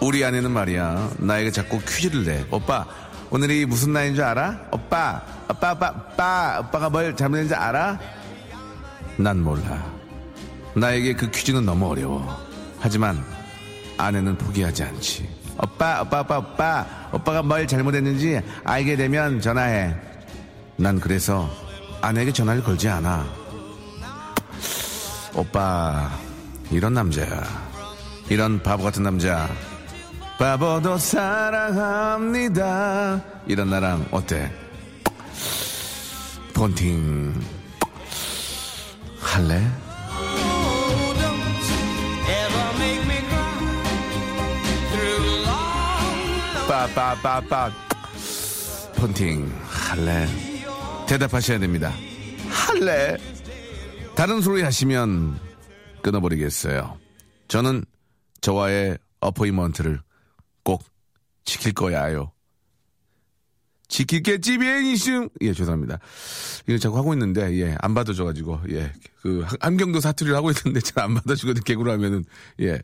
우리 0.00 0.24
아내는 0.24 0.50
말이야 0.50 1.10
나에게 1.18 1.52
자꾸 1.52 1.80
퀴즈를 1.80 2.24
내 2.24 2.44
오빠 2.50 2.84
오늘이 3.30 3.64
무슨 3.64 3.92
날인 3.92 4.16
줄 4.16 4.24
알아? 4.24 4.66
오빠 4.72 5.22
오빠 5.48 5.72
오빠 5.72 5.88
오빠 5.90 6.58
오빠가 6.58 6.90
뭘 6.90 7.14
잘못했는지 7.14 7.54
알아? 7.54 7.96
난 9.18 9.38
몰라 9.38 9.86
나에게 10.74 11.14
그 11.14 11.30
퀴즈는 11.30 11.64
너무 11.64 11.88
어려워 11.92 12.44
하지만 12.80 13.24
아내는 13.96 14.36
포기하지 14.36 14.82
않지 14.82 15.28
오빠 15.62 16.02
오빠 16.02 16.20
오빠 16.22 16.38
오빠 16.38 16.86
오빠가 17.12 17.40
뭘 17.40 17.68
잘못했는지 17.68 18.40
알게 18.64 18.96
되면 18.96 19.40
전화해 19.40 19.94
난 20.76 20.98
그래서 20.98 21.48
아내에게 22.04 22.32
전화를 22.32 22.62
걸지 22.62 22.86
않아 22.88 23.26
오빠 25.34 26.10
이런 26.70 26.92
남자야 26.92 27.42
이런 28.28 28.62
바보 28.62 28.84
같은 28.84 29.02
남자 29.02 29.48
바보도 30.38 30.98
사랑합니다. 30.98 32.44
이런 33.46 33.70
나랑 33.70 34.06
어때? 34.10 34.52
폰팅 36.52 37.32
할래? 39.20 39.62
빠빠빠빠 46.68 47.70
폰팅 48.96 49.50
할래? 49.66 50.53
대답하셔야 51.08 51.58
됩니다. 51.58 51.92
할래? 52.48 53.16
다른 54.14 54.40
소리 54.40 54.62
하시면 54.62 55.38
끊어버리겠어요. 56.02 56.98
저는 57.48 57.84
저와의 58.40 58.98
어포이먼트를 59.20 60.00
꼭 60.62 60.82
지킬 61.44 61.72
거야요. 61.72 62.30
지킬게 63.88 64.38
비행이슝 64.38 65.28
예 65.42 65.52
죄송합니다 65.52 65.98
이거 66.66 66.78
자꾸 66.78 66.96
하고 66.96 67.12
있는데 67.12 67.54
예 67.54 67.76
안 67.80 67.94
받아줘가지고 67.94 68.62
예 68.70 68.90
그 69.22 69.44
함경도 69.60 70.00
사투리를 70.00 70.34
하고 70.36 70.50
있는데 70.50 70.80
잘 70.80 71.04
안 71.04 71.14
받아주거든 71.14 71.62
개구로 71.62 71.92
하면은 71.92 72.24
예 72.60 72.80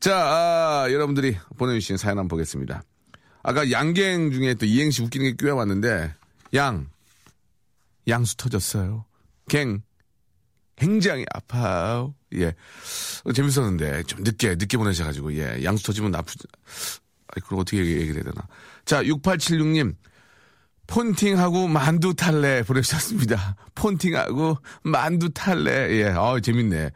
자 0.00 0.16
아, 0.16 0.86
여러분들이 0.92 1.36
보내주신 1.58 1.96
사연 1.96 2.18
한번 2.18 2.28
보겠습니다 2.28 2.82
아까 3.42 3.70
양갱 3.72 4.30
중에 4.30 4.54
또 4.54 4.64
이행시 4.64 5.02
웃기는 5.02 5.28
게 5.28 5.36
꿰어왔는데 5.36 6.14
양 6.54 6.86
양수 8.08 8.36
터졌어요 8.36 9.04
갱 9.48 9.82
굉장히 10.76 11.24
아파요 11.34 12.14
예 12.34 12.54
재밌었는데 13.34 14.04
좀 14.04 14.22
늦게 14.22 14.56
늦게 14.56 14.76
보내셔가지고 14.76 15.34
예 15.34 15.62
양수 15.64 15.84
터지면 15.84 16.14
아프지 16.14 16.38
아이, 17.28 17.42
그걸 17.42 17.60
어떻게 17.60 17.78
얘기해야 17.78 18.22
되나. 18.24 18.46
자, 18.84 19.02
6876님. 19.02 19.94
폰팅하고 20.86 21.68
만두 21.68 22.14
탈래 22.14 22.62
보내주셨습니다. 22.62 23.56
폰팅하고 23.74 24.56
만두 24.82 25.28
탈래. 25.30 25.90
예, 25.90 26.04
어 26.08 26.40
재밌네. 26.40 26.90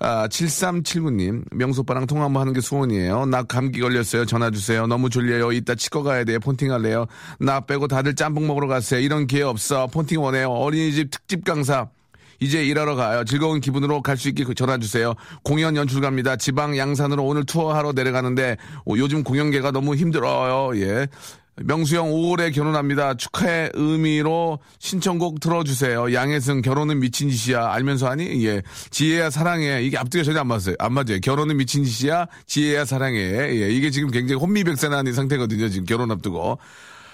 아, 0.00 0.28
7379님. 0.28 1.44
명소빠랑 1.52 2.06
통화 2.06 2.24
한번 2.24 2.42
하는 2.42 2.52
게 2.52 2.60
소원이에요. 2.60 3.26
나 3.26 3.42
감기 3.42 3.80
걸렸어요. 3.80 4.26
전화 4.26 4.50
주세요. 4.50 4.86
너무 4.86 5.10
졸려요. 5.10 5.50
이따 5.52 5.74
치과 5.74 6.02
가야 6.02 6.24
돼요. 6.24 6.38
폰팅 6.38 6.72
할래요. 6.72 7.06
나 7.40 7.60
빼고 7.60 7.88
다들 7.88 8.14
짬뽕 8.14 8.46
먹으러 8.46 8.68
갔어요. 8.68 9.00
이런 9.00 9.26
기회 9.26 9.42
없어. 9.42 9.88
폰팅 9.88 10.22
원해요. 10.22 10.50
어린이집 10.50 11.10
특집 11.10 11.44
강사. 11.44 11.88
이제 12.40 12.64
일하러 12.64 12.94
가요. 12.94 13.24
즐거운 13.24 13.60
기분으로 13.60 14.00
갈 14.00 14.16
수 14.16 14.28
있게 14.28 14.44
전화 14.54 14.78
주세요. 14.78 15.14
공연 15.42 15.74
연출 15.74 16.00
갑니다. 16.00 16.36
지방 16.36 16.78
양산으로 16.78 17.24
오늘 17.24 17.44
투어하러 17.44 17.90
내려가는데 17.92 18.56
요즘 18.96 19.24
공연계가 19.24 19.72
너무 19.72 19.96
힘들어요. 19.96 20.78
예. 20.80 21.08
명수형 21.64 22.10
5월에 22.10 22.54
결혼합니다. 22.54 23.14
축하의 23.14 23.70
의미로 23.74 24.58
신청곡 24.78 25.40
틀어주세요. 25.40 26.12
양혜승 26.12 26.62
결혼은 26.62 27.00
미친 27.00 27.30
짓이야. 27.30 27.72
알면서 27.72 28.08
하니? 28.08 28.44
예. 28.46 28.62
지혜야 28.90 29.30
사랑해. 29.30 29.82
이게 29.82 29.98
앞뒤가 29.98 30.24
전혀 30.24 30.40
안 30.40 30.46
맞아요. 30.46 30.74
안 30.78 30.92
맞아요. 30.92 31.20
결혼은 31.22 31.56
미친 31.56 31.84
짓이야. 31.84 32.26
지혜야 32.46 32.84
사랑해. 32.84 33.18
예. 33.18 33.70
이게 33.70 33.90
지금 33.90 34.10
굉장히 34.10 34.40
혼미백산한 34.40 35.12
상태거든요. 35.12 35.68
지금 35.68 35.86
결혼 35.86 36.10
앞두고. 36.10 36.58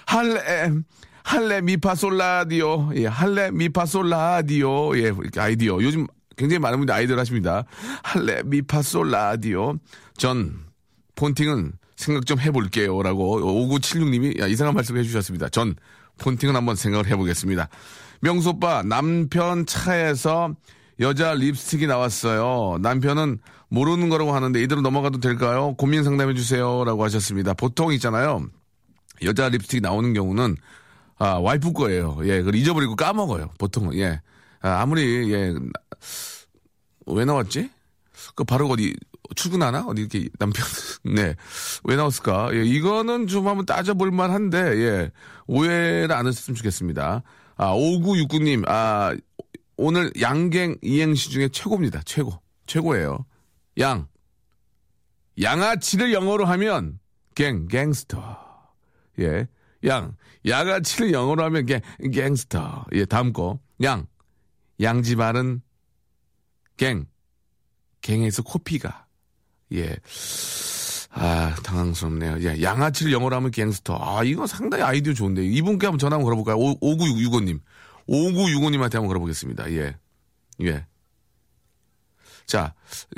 할래. 0.05 0.71
할레 1.23 1.61
미파솔라디오. 1.61 2.91
예, 2.95 3.07
할레 3.07 3.49
미파솔라디오. 3.51 4.97
예, 4.99 5.11
아이디어. 5.37 5.81
요즘 5.81 6.05
굉장히 6.37 6.59
많은 6.59 6.77
분들이 6.77 6.95
아이디어를 6.95 7.19
하십니다. 7.19 7.63
할레 8.03 8.43
미파솔라디오. 8.45 9.77
전 10.17 10.65
폰팅은 11.15 11.73
생각 11.95 12.25
좀 12.25 12.39
해볼게요. 12.39 13.01
라고 13.01 13.39
5976님이 13.39 14.39
야, 14.39 14.47
이상한 14.47 14.73
말씀 14.73 14.97
해주셨습니다. 14.97 15.49
전 15.49 15.75
폰팅은 16.17 16.55
한번 16.55 16.75
생각을 16.75 17.07
해보겠습니다. 17.07 17.69
명소빠, 18.21 18.83
남편 18.83 19.65
차에서 19.65 20.55
여자 20.99 21.33
립스틱이 21.33 21.87
나왔어요. 21.87 22.77
남편은 22.81 23.39
모르는 23.69 24.09
거라고 24.09 24.33
하는데 24.33 24.61
이대로 24.61 24.81
넘어가도 24.81 25.19
될까요? 25.19 25.75
고민 25.77 26.03
상담해 26.03 26.33
주세요. 26.33 26.83
라고 26.85 27.03
하셨습니다. 27.03 27.53
보통 27.53 27.91
있잖아요. 27.93 28.45
여자 29.23 29.49
립스틱 29.49 29.81
나오는 29.81 30.13
경우는 30.13 30.55
아, 31.17 31.35
와이프 31.35 31.73
거예요. 31.73 32.17
예, 32.23 32.39
그걸 32.39 32.55
잊어버리고 32.55 32.95
까먹어요. 32.95 33.51
보통은, 33.57 33.95
예. 33.97 34.21
아, 34.61 34.81
아무리, 34.81 35.31
예, 35.31 35.53
왜 37.07 37.25
나왔지? 37.25 37.69
그 38.35 38.43
바로 38.43 38.67
어디, 38.67 38.93
출근하나? 39.35 39.85
어디 39.85 40.01
이렇게 40.01 40.29
남편, 40.39 40.65
네. 41.03 41.35
왜 41.83 41.95
나왔을까? 41.95 42.49
예, 42.53 42.63
이거는 42.63 43.27
좀 43.27 43.47
한번 43.47 43.65
따져볼 43.65 44.11
만한데, 44.11 44.57
예. 44.57 45.11
오해를 45.47 46.11
안 46.11 46.27
했으면 46.27 46.55
좋겠습니다. 46.55 47.23
아, 47.57 47.73
5969님, 47.73 48.67
아, 48.67 49.15
오늘 49.77 50.11
양갱 50.19 50.77
이행시 50.81 51.29
중에 51.29 51.49
최고입니다. 51.49 52.01
최고. 52.05 52.41
최고예요. 52.65 53.25
양. 53.79 54.07
양아치를 55.41 56.13
영어로 56.13 56.45
하면, 56.45 56.99
갱, 57.35 57.67
갱스터. 57.67 58.45
예. 59.19 59.47
양. 59.85 60.15
야가치를 60.45 61.11
영어로 61.11 61.43
하면 61.45 61.65
갱, 61.65 61.81
갱스터. 62.11 62.85
예, 62.93 63.05
다음 63.05 63.33
거. 63.33 63.59
양. 63.83 64.07
양지발은 64.81 65.61
갱. 66.77 67.05
갱에서 68.01 68.43
코피가. 68.43 69.04
예. 69.73 69.95
아, 71.11 71.55
당황스럽네요. 71.63 72.37
예, 72.41 72.61
양아치를 72.61 73.13
영어로 73.13 73.35
하면 73.37 73.51
갱스터. 73.51 73.97
아, 73.99 74.23
이거 74.23 74.45
상당히 74.47 74.83
아이디어 74.83 75.13
좋은데. 75.13 75.45
이분께 75.45 75.87
한번 75.87 75.97
전화 75.97 76.15
한번 76.15 76.25
걸어볼까요? 76.25 76.57
5965님. 76.81 77.59
5965님한테 78.09 78.93
한번 78.93 79.07
걸어보겠습니다. 79.07 79.71
예. 79.71 79.95
예. 80.61 80.85
자, 82.45 82.73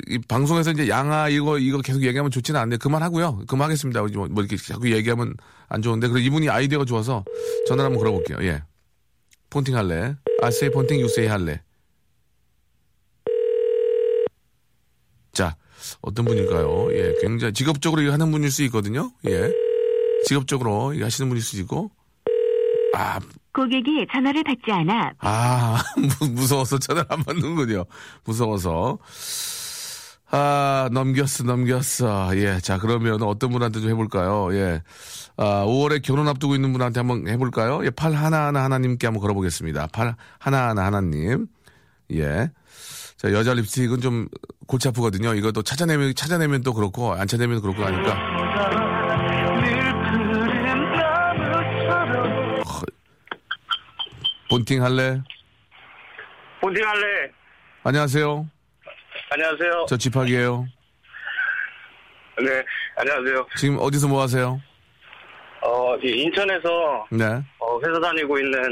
이 0.06 0.18
방송에서 0.18 0.70
이제 0.70 0.88
양아 0.88 1.28
이거 1.28 1.58
이거 1.58 1.78
계속 1.82 2.02
얘기하면 2.02 2.30
좋지는 2.30 2.58
않은데 2.58 2.78
그만하고요. 2.78 3.44
그만하겠습니다. 3.46 4.00
뭐, 4.00 4.28
뭐 4.28 4.42
이렇게 4.42 4.56
자꾸 4.56 4.90
얘기하면 4.90 5.34
안 5.68 5.82
좋은데 5.82 6.08
그리고 6.08 6.26
이분이 6.26 6.48
아이디어가 6.48 6.86
좋아서 6.86 7.24
전화를 7.66 7.86
한번 7.86 7.98
걸어볼게요. 7.98 8.38
예. 8.48 8.62
폰팅 9.50 9.76
할래? 9.76 10.14
아세이 10.42 10.70
폰팅 10.70 11.00
유세이 11.00 11.26
할래? 11.26 11.62
자, 15.32 15.56
어떤 16.00 16.24
분일까요? 16.24 16.88
예, 16.92 17.14
굉장히 17.20 17.52
직업적으로 17.52 18.10
하는 18.12 18.30
분일 18.30 18.50
수 18.50 18.62
있거든요. 18.64 19.10
예. 19.26 19.52
직업적으로 20.26 20.94
하시는 21.00 21.28
분일 21.28 21.42
수 21.42 21.58
있고. 21.60 21.90
아, 22.94 23.20
고객이 23.54 24.06
전화를 24.12 24.42
받지 24.44 24.70
않아. 24.70 25.12
아, 25.20 25.82
무서워서 26.34 26.78
전화를 26.78 27.06
안 27.10 27.22
받는군요. 27.22 27.84
무서워서. 28.24 28.98
아, 30.30 30.88
넘겼어, 30.92 31.44
넘겼어. 31.44 32.36
예. 32.36 32.58
자, 32.60 32.78
그러면 32.78 33.22
어떤 33.22 33.50
분한테 33.50 33.80
좀 33.80 33.90
해볼까요? 33.90 34.54
예. 34.54 34.82
아, 35.36 35.64
5월에 35.64 36.02
결혼 36.02 36.28
앞두고 36.28 36.54
있는 36.54 36.72
분한테 36.72 37.00
한번 37.00 37.26
해볼까요? 37.28 37.84
예, 37.84 37.90
팔 37.90 38.12
하나하나 38.12 38.62
하나님께 38.64 39.06
한번 39.06 39.20
걸어보겠습니다. 39.22 39.88
팔 39.88 40.14
하나하나 40.38 40.84
하나님. 40.84 41.46
예. 42.12 42.50
자, 43.18 43.32
여자 43.32 43.52
립스틱은 43.52 44.00
좀 44.00 44.28
골치 44.68 44.86
아프거든요. 44.86 45.34
이것도 45.34 45.62
찾아내면, 45.62 46.14
찾아내면 46.14 46.62
또 46.62 46.72
그렇고, 46.72 47.12
안 47.14 47.26
찾아내면 47.26 47.60
그렇고 47.60 47.82
하니까. 47.84 48.14
허, 52.64 52.82
본팅 54.50 54.84
할래? 54.84 55.20
본팅 56.60 56.86
할래. 56.86 57.30
안녕하세요. 57.82 58.48
안녕하세요. 59.30 59.86
저 59.88 59.96
집학이에요. 59.96 60.68
네, 62.40 62.64
안녕하세요. 62.98 63.46
지금 63.56 63.78
어디서 63.80 64.06
뭐 64.06 64.22
하세요? 64.22 64.60
어, 65.62 65.96
이 65.96 66.22
인천에서 66.22 67.04
네. 67.10 67.24
어, 67.58 67.80
회사 67.84 67.98
다니고 67.98 68.38
있는 68.38 68.62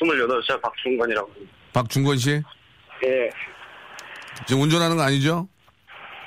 28살 0.00 0.62
박준건이라고. 0.62 1.32
합니다. 1.32 1.52
박중건 1.72 2.16
씨? 2.16 2.40
예. 3.04 3.28
지금 4.46 4.62
운전하는 4.62 4.96
거 4.96 5.02
아니죠? 5.02 5.48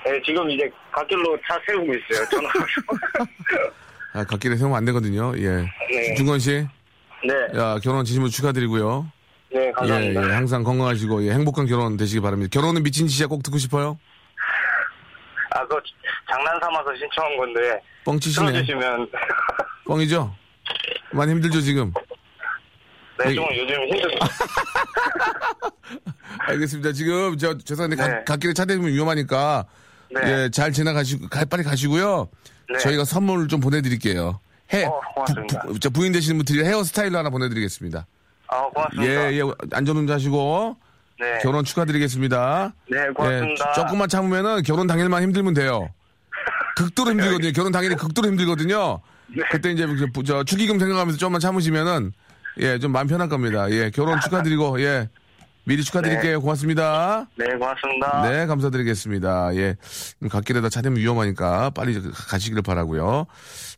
네, 0.06 0.20
지금 0.26 0.50
이제 0.50 0.70
갓길로 0.92 1.38
차 1.48 1.60
세우고 1.66 1.94
있어요. 1.94 2.28
전화. 2.30 2.50
아, 4.14 4.24
갓길에 4.26 4.56
세우면 4.56 4.78
안 4.78 4.86
되거든요. 4.86 5.34
예. 5.38 5.66
네. 5.90 6.16
중건 6.16 6.40
씨? 6.40 6.68
네, 7.24 7.34
야, 7.60 7.78
결혼 7.84 8.04
진심으로 8.04 8.30
축하드리고요. 8.30 9.12
네, 9.54 9.68
예, 9.68 9.72
감사합니다. 9.72 10.24
예, 10.30 10.34
항상 10.34 10.64
건강하시고, 10.64 11.26
예, 11.28 11.32
행복한 11.32 11.68
결혼 11.68 11.98
되시기 11.98 12.20
바랍니다. 12.22 12.50
결혼은 12.52 12.84
미친 12.84 13.08
짓이야 13.08 13.28
꼭 13.28 13.44
듣고 13.44 13.58
싶어요? 13.58 14.00
아, 15.52 15.62
그거 15.64 15.80
장난 16.30 16.60
삼아서 16.60 16.96
신청한 16.96 17.38
건데, 17.38 17.80
뻥치시네. 18.06 18.52
틀어주시면. 18.54 19.12
뻥이죠? 19.86 20.36
많이 21.12 21.32
힘들죠, 21.34 21.62
지금? 21.62 21.94
네, 23.20 23.34
좀 23.36 23.46
요즘 23.56 23.76
힘들어요. 23.88 24.18
알겠습니다. 26.48 26.92
지금, 26.94 27.38
저, 27.38 27.58
죄송한데, 27.58 27.96
가- 27.96 28.08
네. 28.08 28.24
갓길에 28.26 28.54
차 28.54 28.66
대면 28.66 28.88
위험하니까, 28.88 29.66
네. 30.14 30.22
예, 30.46 30.50
잘 30.50 30.72
지나가시고, 30.72 31.28
가- 31.30 31.46
빨리 31.46 31.64
가시고요. 31.64 32.30
네. 32.72 32.78
저희가 32.80 33.06
선물 33.06 33.48
좀 33.48 33.60
보내드릴게요. 33.60 34.40
해, 34.74 34.86
어. 34.86 35.00
부, 35.26 35.34
부, 35.74 35.80
저 35.80 35.90
부인 35.90 36.12
되시는 36.12 36.38
분들이 36.38 36.64
헤어스타일로 36.66 37.18
하나 37.18 37.30
보내드리겠습니다. 37.30 38.06
아, 38.48 38.62
고맙습니다. 38.74 39.12
예, 39.32 39.40
예, 39.40 39.42
안전운전 39.72 40.14
하시고, 40.16 40.78
네. 41.20 41.40
결혼 41.44 41.64
축하드리겠습니다. 41.64 42.74
네, 42.90 43.08
고맙습니다. 43.16 43.70
예, 43.70 43.74
조금만 43.76 44.10
참으면은 44.10 44.64
결혼 44.64 44.88
당일만 44.88 45.22
힘들면 45.24 45.54
돼요. 45.54 45.90
극도로 46.76 47.12
힘들거든요. 47.12 47.52
결혼 47.54 47.72
당일이 47.72 47.96
극도로 47.96 48.28
힘들거든요. 48.30 49.02
네. 49.28 49.44
그때 49.52 49.72
이제 49.72 49.86
그, 49.86 50.24
저 50.26 50.44
축의금 50.44 50.80
생각하면서 50.80 51.18
조금만 51.18 51.40
참으시면은 51.40 52.12
예, 52.60 52.80
좀 52.80 52.92
마음 52.92 53.08
편할 53.08 53.30
겁니다. 53.30 53.70
예, 53.70 53.90
결혼 53.92 54.20
축하드리고 54.20 54.82
예. 54.84 55.10
미리 55.64 55.84
축하드릴게요. 55.84 56.42
고맙습니다. 56.42 57.28
네, 57.38 57.46
고맙습니다. 57.56 58.30
네, 58.30 58.46
감사드리겠습니다. 58.48 59.56
예. 59.56 59.76
갓길에다 60.30 60.70
차 60.70 60.82
대면 60.82 61.00
위험하니까 61.00 61.70
빨리 61.72 62.02
가시기를 62.12 62.64
바라고요. 62.64 63.28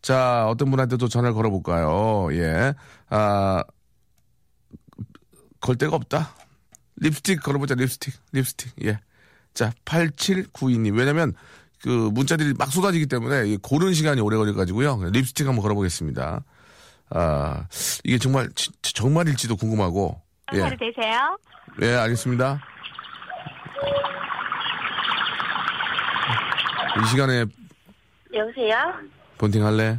자, 0.02 0.48
어떤 0.48 0.72
분한테 0.72 0.96
또 0.98 1.08
전화를 1.10 1.34
걸어볼까요? 1.34 2.30
예. 2.34 2.74
아, 3.10 3.64
걸 5.60 5.76
데가 5.76 5.96
없다. 5.96 6.36
립스틱 6.98 7.42
걸어보자, 7.44 7.76
립스틱. 7.76 8.14
립스틱. 8.32 8.72
예. 8.86 9.00
자, 9.54 9.72
8792님. 9.86 10.98
왜냐면 10.98 11.34
그 11.82 11.90
문자들이 12.14 12.54
막 12.58 12.72
쏟아지기 12.72 13.08
때문에 13.08 13.48
이 13.50 13.58
고른 13.58 13.94
시간이 13.94 14.22
오래 14.22 14.38
걸려가지고요. 14.38 15.10
립스틱 15.12 15.48
한번 15.48 15.62
걸어보겠습니다. 15.64 16.44
아, 17.10 17.68
이게 18.06 18.18
정말, 18.18 18.50
지- 18.56 18.72
정말일지도 18.82 19.58
궁금하고. 19.58 20.22
예. 20.54 20.58
전화를 20.58 20.78
되세요? 20.78 21.38
예, 21.82 21.96
알겠습니다. 21.96 22.60
이 27.04 27.08
시간에 27.08 27.46
여보세요? 28.34 28.94
본팅 29.38 29.66
할래? 29.66 29.98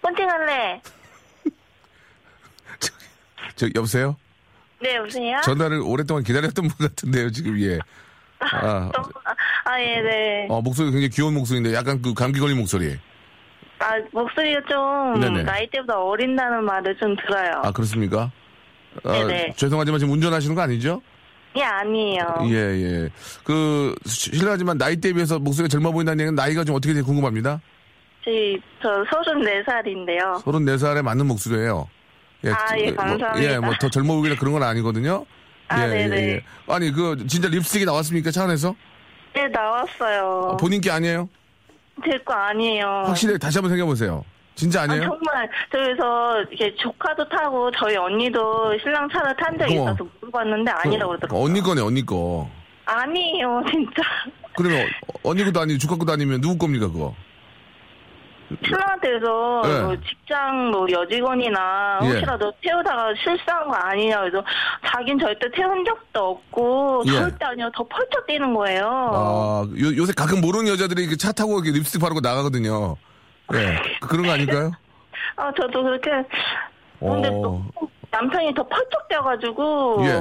본팅 0.00 0.28
할래? 0.28 0.80
저, 3.56 3.66
여보세요? 3.74 4.16
네, 4.80 4.96
여보세요? 4.96 5.40
전화를 5.44 5.80
오랫동안 5.84 6.22
기다렸던 6.22 6.68
분 6.68 6.88
같은데요, 6.88 7.30
지금, 7.30 7.58
예. 7.60 7.78
아, 8.40 8.90
좀- 8.94 9.04
아, 9.24 9.34
아, 9.72 9.80
예, 9.80 10.00
네. 10.00 10.46
어, 10.50 10.60
목소리 10.60 10.86
굉장히 10.90 11.08
귀여운 11.10 11.34
목소리인데 11.34 11.74
약간 11.74 12.00
그 12.02 12.12
감기 12.14 12.38
걸린 12.40 12.56
목소리. 12.58 12.98
아, 13.78 13.90
목소리가 14.12 14.60
좀 14.68 15.20
네네. 15.20 15.42
나이 15.42 15.68
때보다 15.70 15.98
어린다는 15.98 16.64
말을 16.64 16.96
좀 16.98 17.14
들어요. 17.16 17.60
아, 17.62 17.72
그렇습니까? 17.72 18.30
아. 19.04 19.52
죄송하지만 19.56 19.98
지금 20.00 20.12
운전하시는 20.14 20.54
거 20.54 20.62
아니죠? 20.62 21.00
예, 21.56 21.62
아니에요. 21.62 22.20
예, 22.48 22.54
예. 22.54 23.08
그, 23.44 23.94
시- 24.04 24.30
실례하지만 24.36 24.76
나이 24.76 24.96
대에 24.96 25.12
비해서 25.14 25.38
목소리가 25.38 25.68
젊어 25.68 25.90
보인다는 25.90 26.20
얘기는 26.20 26.34
나이가 26.34 26.64
좀 26.64 26.74
어떻게 26.76 26.92
될지 26.92 27.06
궁금합니다. 27.06 27.60
저희, 28.24 28.60
저 28.82 29.04
34살인데요. 29.04 30.42
34살에 30.42 31.00
맞는 31.02 31.26
목소리예요. 31.26 31.88
예, 32.44 32.50
아, 32.50 32.78
예, 32.78 32.90
뭐, 32.92 33.04
감사합니다. 33.04 33.42
예, 33.52 33.58
뭐 33.58 33.72
더 33.80 33.88
젊어 33.88 34.16
보이나 34.16 34.36
그런 34.36 34.52
건 34.52 34.62
아니거든요. 34.64 35.24
아, 35.68 35.82
예, 35.84 35.88
네네. 36.08 36.16
예, 36.16 36.28
예. 36.34 36.42
아니, 36.68 36.92
그, 36.92 37.24
진짜 37.26 37.48
립스틱이 37.48 37.84
나왔습니까? 37.86 38.30
차 38.30 38.44
안에서? 38.44 38.74
네, 39.34 39.48
나왔어요. 39.48 40.50
아, 40.52 40.56
본인 40.58 40.80
게 40.80 40.90
아니에요? 40.90 41.28
제 42.04 42.18
거 42.24 42.34
아니에요. 42.34 43.04
확실히 43.06 43.38
다시 43.38 43.56
한번 43.58 43.70
생각해보세요. 43.70 44.22
진짜 44.56 44.80
아, 44.80 44.82
아니에요? 44.84 45.02
정말 45.02 45.48
저기서 45.70 46.42
이게 46.50 46.74
조카도 46.76 47.28
타고 47.28 47.70
저희 47.72 47.94
언니도 47.96 48.76
신랑 48.82 49.06
차를 49.12 49.36
탄 49.36 49.56
적이. 49.58 49.74
있어서 49.74 50.04
물어봤는데 50.20 50.70
아니라고 50.72 51.12
그, 51.12 51.18
그러더라고요. 51.18 51.44
언니 51.44 51.60
거네, 51.60 51.80
언니 51.82 52.04
거. 52.04 52.48
아니에요, 52.86 53.62
진짜. 53.70 54.02
그러면 54.56 54.80
어- 55.08 55.30
언니 55.30 55.44
것도 55.44 55.60
아니고 55.60 55.78
주가 55.78 55.96
것도 55.96 56.12
아니면 56.12 56.40
누구 56.40 56.56
겁니까, 56.56 56.88
그거? 56.90 57.14
신랑한테서 58.64 59.62
네. 59.64 59.80
뭐 59.82 59.96
직장 60.08 60.70
뭐 60.70 60.86
여직원이나 60.88 61.98
예. 62.02 62.06
혹시라도 62.06 62.52
태우다가 62.62 63.12
실수한 63.20 63.66
거 63.66 63.74
아니냐 63.74 64.20
그래서 64.20 64.40
자긴 64.86 65.18
절대 65.18 65.50
태운 65.50 65.84
적도 65.84 66.30
없고 66.30 67.02
예. 67.08 67.10
절대 67.10 67.44
아니요 67.44 67.68
더 67.74 67.82
펄쩍 67.82 68.24
뛰는 68.28 68.54
거예요. 68.54 68.86
아, 68.88 69.66
요, 69.80 69.96
요새 69.96 70.12
가끔 70.16 70.40
모르는 70.40 70.68
여자들이 70.68 71.16
차 71.18 71.32
타고 71.32 71.54
이렇게 71.60 71.76
립스틱 71.76 72.00
바르고 72.00 72.20
나가거든요. 72.20 72.96
예. 73.54 73.80
그- 74.00 74.08
그런 74.08 74.26
거 74.26 74.32
아닐까요? 74.32 74.72
아 75.36 75.52
저도 75.60 75.82
그렇게 75.82 76.10
근데 76.98 77.28
어. 77.28 77.42
또 77.42 77.62
남편이 78.10 78.54
더 78.54 78.62
펄쩍 78.66 79.08
뛰어가지고 79.08 79.96
예. 80.06 80.12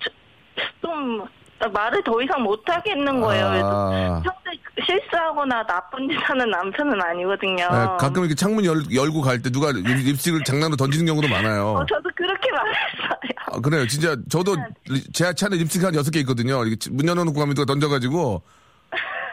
저- 0.00 0.62
좀 0.80 1.24
말을 1.72 2.02
더 2.04 2.22
이상 2.22 2.42
못 2.42 2.62
하겠는 2.68 3.20
거예요. 3.20 3.48
그래서 3.48 3.92
아. 3.92 4.22
평소에 4.22 4.52
실수하거나 4.86 5.66
나쁜 5.66 6.08
짓 6.08 6.16
하는 6.22 6.48
남편은 6.50 7.02
아니거든요. 7.02 7.64
예, 7.64 7.96
가끔 7.98 8.22
이렇게 8.22 8.36
창문 8.36 8.64
열, 8.64 8.80
열고 8.94 9.20
갈 9.22 9.42
때 9.42 9.50
누가 9.50 9.72
립- 9.72 9.84
립스틱을 9.84 10.44
장난으로 10.44 10.76
던지는 10.76 11.04
경우도 11.06 11.26
많아요. 11.28 11.70
어, 11.74 11.86
저도 11.86 12.08
그렇게 12.14 12.48
말했어요. 12.52 13.18
아, 13.46 13.60
그래요. 13.60 13.86
진짜 13.88 14.14
저도 14.30 14.54
리- 14.88 15.02
제 15.12 15.32
차에 15.34 15.48
립스틱 15.50 15.84
한 15.84 15.94
여섯 15.96 16.12
개 16.12 16.20
있거든요. 16.20 16.64
이렇게 16.64 16.88
문 16.90 17.08
열어놓고 17.08 17.36
가면 17.38 17.54
누가 17.56 17.64
던져가지고 17.66 18.40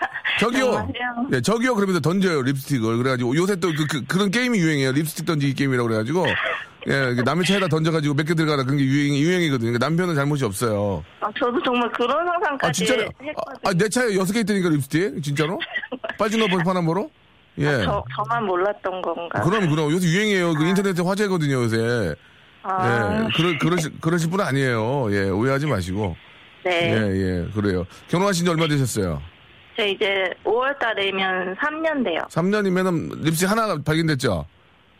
저기요. 0.40 0.66
정말요? 0.66 1.30
예, 1.34 1.42
저기요. 1.42 1.76
그러면서 1.76 2.00
던져요, 2.02 2.42
립스틱을. 2.42 2.98
그래가지고 2.98 3.36
요새 3.36 3.56
또 3.58 3.70
그, 4.08 4.18
런 4.18 4.32
게임이 4.32 4.58
유행해요. 4.60 4.92
립스틱 4.92 5.26
던지기 5.26 5.54
게임이라고 5.54 5.88
그래가지고. 5.88 6.26
예, 6.88 7.16
남의 7.26 7.46
차에다 7.46 7.68
던져가지고 7.68 8.14
몇 8.14 8.26
개 8.28 8.36
들어가라 8.36 8.62
그런 8.64 8.78
게 8.78 8.84
유행, 8.84 9.16
유행이거든요. 9.16 9.72
그러니까 9.72 9.86
남편은 9.88 10.14
잘못이 10.14 10.46
없어요. 10.46 11.04
아, 11.20 11.28
저도 11.40 11.60
정말 11.64 11.92
그런 11.94 12.26
상상까지 12.28 12.68
아, 12.68 12.72
진짜로? 12.72 13.02
했거든요. 13.04 13.34
아, 13.64 13.74
내 13.74 13.90
차에 13.90 14.16
여섯 14.16 14.34
개 14.34 14.42
있다니까, 14.42 14.70
립스틱? 14.70 15.24
진짜로? 15.24 15.58
빠지너 16.20 16.46
볼파남보로? 16.48 17.10
예. 17.58 17.68
아, 17.68 17.82
저, 17.86 18.04
저만 18.16 18.46
몰랐던 18.46 19.02
건가? 19.02 19.42
그럼, 19.42 19.68
그럼. 19.70 19.90
요새 19.92 20.08
유행이에요. 20.08 20.54
그 20.54 20.64
인터넷에 20.66 21.02
화제거든요, 21.02 21.54
요새. 21.64 22.14
아, 22.62 22.88
예. 22.88 23.28
그러, 23.36 23.58
그러시, 23.58 23.90
그러실 24.00 24.30
분 24.30 24.42
아니에요. 24.42 25.08
예, 25.12 25.30
오해하지 25.30 25.66
마시고. 25.66 26.16
네. 26.66 26.92
예, 26.94 26.98
예, 27.16 27.48
그래요. 27.56 27.86
결혼하신 28.10 28.46
지 28.46 28.52
얼마 28.52 28.68
되셨어요? 28.68 29.22
저 29.78 29.86
이제 29.86 30.30
5월 30.44 30.78
달이면 30.80 31.56
3년 31.56 32.04
돼요. 32.04 32.22
3년이면은 32.30 33.22
립스틱 33.24 33.50
하나 33.50 33.78
발견됐죠? 33.84 34.46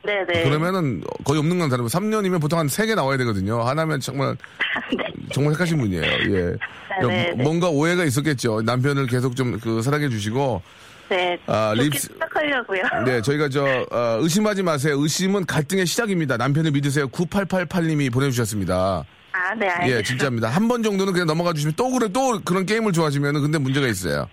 네네. 0.06 0.44
그러면은 0.44 1.02
거의 1.24 1.40
없는 1.40 1.58
건 1.58 1.70
다르고 1.70 1.90
3년이면 1.90 2.40
보통 2.40 2.60
한 2.60 2.68
3개 2.68 2.94
나와야 2.96 3.18
되거든요. 3.18 3.62
하나면 3.64 4.00
정말 4.02 4.36
네. 4.98 5.04
정말 5.34 5.54
착하신 5.54 5.78
분이에요. 5.80 6.04
예. 6.04 6.56
네, 7.02 7.08
네. 7.08 7.44
뭔가 7.44 7.70
오해가 7.70 8.04
있었겠죠. 8.04 8.62
남편을 8.62 9.08
계속 9.08 9.36
좀 9.36 9.60
그 9.60 9.82
사랑해 9.82 10.10
주시고 10.10 10.62
네. 11.10 11.38
아, 11.48 11.74
립스- 11.76 12.14
시작하려고요. 12.14 12.82
네, 13.06 13.22
저희가 13.22 13.50
저 13.50 13.64
어, 13.92 14.18
의심하지 14.22 14.62
마세요. 14.64 14.96
의심은 15.00 15.46
갈등의 15.46 15.86
시작입니다. 15.86 16.38
남편을 16.38 16.72
믿으세요. 16.72 17.08
9888님이 17.10 18.12
보내주셨습니다. 18.14 19.04
아, 19.32 19.54
네, 19.56 19.68
알겠습니다. 19.68 19.98
예, 20.00 20.04
진짜입니다. 20.04 20.50
한 20.50 20.68
번 20.68 20.82
정도는 20.84 21.14
그냥 21.14 21.28
넘어가 21.28 21.54
주시면 21.54 21.74
또 21.76 21.90
그래 21.92 22.08
또 22.14 22.40
그런 22.44 22.66
게임을 22.66 22.92
좋아하시면은 22.92 23.42
근데 23.42 23.58
문제가 23.58 23.88
있어요. 23.88 24.28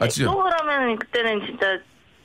네, 0.00 0.06
아시죠? 0.06 0.26
또 0.26 0.42
그러면 0.42 0.98
그때는 0.98 1.40
진짜 1.46 1.66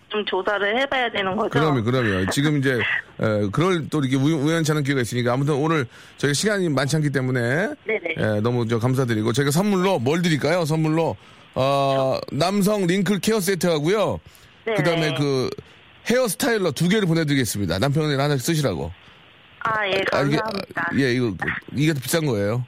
좀 0.10 0.26
조사를 0.26 0.78
해봐야 0.82 1.10
되는 1.10 1.36
거죠? 1.36 1.50
그럼요, 1.50 1.84
그럼요. 1.84 2.30
지금 2.32 2.58
이제, 2.58 2.74
에, 2.74 3.48
그럴 3.52 3.88
또 3.90 4.00
이렇게 4.00 4.18
우, 4.18 4.44
우연치 4.46 4.72
않은 4.72 4.84
기회가 4.84 5.02
있으니까 5.02 5.34
아무튼 5.34 5.54
오늘 5.54 5.86
저희가 6.18 6.34
시간이 6.34 6.68
많지 6.70 6.98
않기 6.98 7.12
때문에. 7.12 7.40
네네. 7.86 8.16
예, 8.18 8.40
너무 8.42 8.68
저 8.68 8.78
감사드리고 8.80 9.32
저희가 9.32 9.52
선물로 9.52 10.00
뭘 10.00 10.22
드릴까요? 10.22 10.66
선물로, 10.66 11.16
어, 11.56 12.20
남성 12.32 12.86
링클 12.88 13.20
케어 13.20 13.40
세트 13.40 13.68
하고요. 13.68 14.20
네네. 14.66 14.78
그 14.78 14.84
다음에 14.84 15.14
그 15.16 15.50
헤어 16.10 16.28
스타일러 16.28 16.72
두 16.72 16.90
개를 16.90 17.08
보내드리겠습니다. 17.08 17.80
남편이 17.80 18.16
하나 18.16 18.36
쓰시라고. 18.36 18.92
아, 19.60 19.88
예, 19.88 20.04
아, 20.12 20.22
이게, 20.24 20.36
감사합니다. 20.38 20.90
예, 20.98 21.14
이거, 21.14 21.34
이게 21.74 21.94
더 21.94 22.00
비싼 22.02 22.26
거예요. 22.26 22.66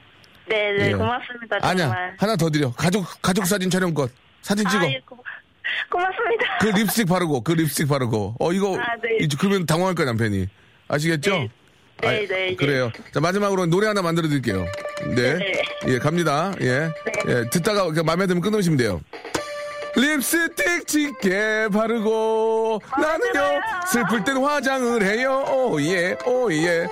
네네, 0.48 0.88
예. 0.88 0.92
고맙습니다. 0.92 1.58
정말. 1.60 1.70
아니야, 1.70 2.14
하나 2.18 2.36
더 2.36 2.48
드려. 2.48 2.70
가족, 2.72 3.04
가족 3.20 3.46
사진 3.46 3.68
촬영권. 3.68 4.08
사진 4.44 4.68
찍어. 4.68 4.84
아, 4.84 4.88
예, 4.90 5.00
고, 5.06 5.16
고맙습니다. 5.90 6.58
그 6.60 6.66
립스틱 6.66 7.08
바르고, 7.08 7.40
그 7.42 7.52
립스틱 7.52 7.88
바르고. 7.88 8.36
어, 8.38 8.52
이거, 8.52 8.76
아, 8.78 8.94
네. 9.02 9.16
이- 9.20 9.28
그러면 9.38 9.64
당황할 9.64 9.94
거야, 9.94 10.06
남편이. 10.06 10.46
아시겠죠? 10.88 11.30
네. 11.38 11.48
네, 12.02 12.08
아이, 12.08 12.26
네, 12.26 12.48
네. 12.50 12.56
그래요. 12.56 12.92
자, 13.12 13.20
마지막으로 13.20 13.64
노래 13.66 13.86
하나 13.86 14.02
만들어 14.02 14.28
드릴게요. 14.28 14.66
네. 15.16 15.34
네. 15.38 15.62
예, 15.86 15.98
갑니다. 15.98 16.52
예. 16.60 16.90
예, 17.28 17.48
듣다가 17.50 17.90
그 17.90 18.00
마음에 18.00 18.26
들면 18.26 18.42
끊으시면 18.42 18.76
돼요. 18.76 19.00
립스틱 19.96 20.86
짙게 20.86 21.68
바르고 21.72 22.82
나는요. 23.00 23.60
슬플 23.86 24.24
땐 24.24 24.38
화장을 24.38 25.00
해요 25.04 25.44
oh 25.48 26.16
yeah 26.26 26.50
oh 26.50 26.62
yeah 26.62 26.86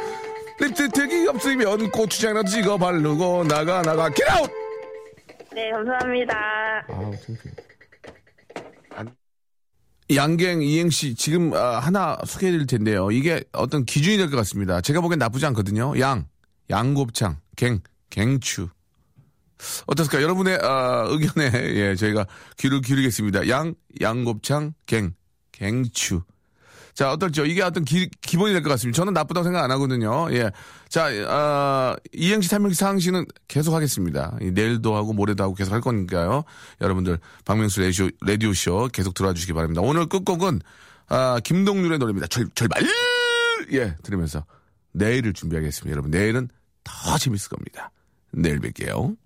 립스틱이 0.60 1.26
없으면 1.26 1.90
고추장이라도 1.90 2.48
찍어 2.48 2.78
바르고 2.78 3.42
나가 3.48 3.82
나가 3.82 4.08
get 4.08 4.28
out 4.28 4.48
네, 5.52 5.70
감사합니다. 5.72 6.32
아우 6.88 7.14
창피해. 7.20 7.54
양갱 10.14 10.62
이행시 10.62 11.14
지금 11.14 11.54
아, 11.54 11.78
하나 11.78 12.18
소개해드릴 12.26 12.66
텐데요. 12.66 13.10
이게 13.10 13.42
어떤 13.52 13.84
기준이 13.86 14.18
될 14.18 14.28
것 14.30 14.36
같습니다. 14.38 14.80
제가 14.82 15.00
보기엔 15.00 15.18
나쁘지 15.18 15.46
않거든요. 15.46 15.98
양, 16.00 16.26
양곱창, 16.68 17.38
갱, 17.56 17.80
갱추. 18.10 18.68
어떻습니까? 19.86 20.20
여러분의 20.22 20.58
아, 20.60 21.06
의견에 21.08 21.50
예, 21.54 21.94
저희가 21.94 22.26
귀를 22.58 22.82
기울이겠습니다. 22.82 23.48
양, 23.48 23.74
양곱창, 24.02 24.74
갱, 24.86 25.14
갱추. 25.52 26.22
자, 26.94 27.10
어떨죠? 27.12 27.46
이게 27.46 27.62
어떤 27.62 27.84
기, 27.84 28.08
기본이 28.20 28.52
될 28.52 28.62
것 28.62 28.68
같습니다. 28.70 28.96
저는 28.96 29.12
나쁘다고 29.14 29.44
생각 29.44 29.64
안 29.64 29.70
하거든요. 29.72 30.28
예. 30.32 30.50
자, 30.88 31.08
아, 31.26 31.96
이행시, 32.12 32.48
삼행시, 32.48 32.78
사항시는 32.78 33.24
계속 33.48 33.74
하겠습니다. 33.74 34.36
이 34.42 34.50
내일도 34.50 34.94
하고 34.94 35.12
모레도 35.14 35.42
하고 35.42 35.54
계속 35.54 35.72
할 35.72 35.80
거니까요. 35.80 36.44
여러분들, 36.82 37.18
박명수 37.46 37.80
라디오, 37.80 38.08
라디오쇼 38.20 38.90
계속 38.92 39.14
들어와 39.14 39.32
주시기 39.32 39.54
바랍니다. 39.54 39.80
오늘 39.80 40.06
끝곡은, 40.06 40.60
아, 41.08 41.40
김동률의 41.42 41.98
노래입니다. 41.98 42.26
절, 42.26 42.46
절발! 42.54 42.82
예, 43.72 43.96
들으면서 44.02 44.44
내일을 44.92 45.32
준비하겠습니다. 45.32 45.90
여러분, 45.92 46.10
내일은 46.10 46.48
더 46.84 47.16
재밌을 47.16 47.48
겁니다. 47.48 47.90
내일 48.32 48.60
뵐게요. 48.60 49.16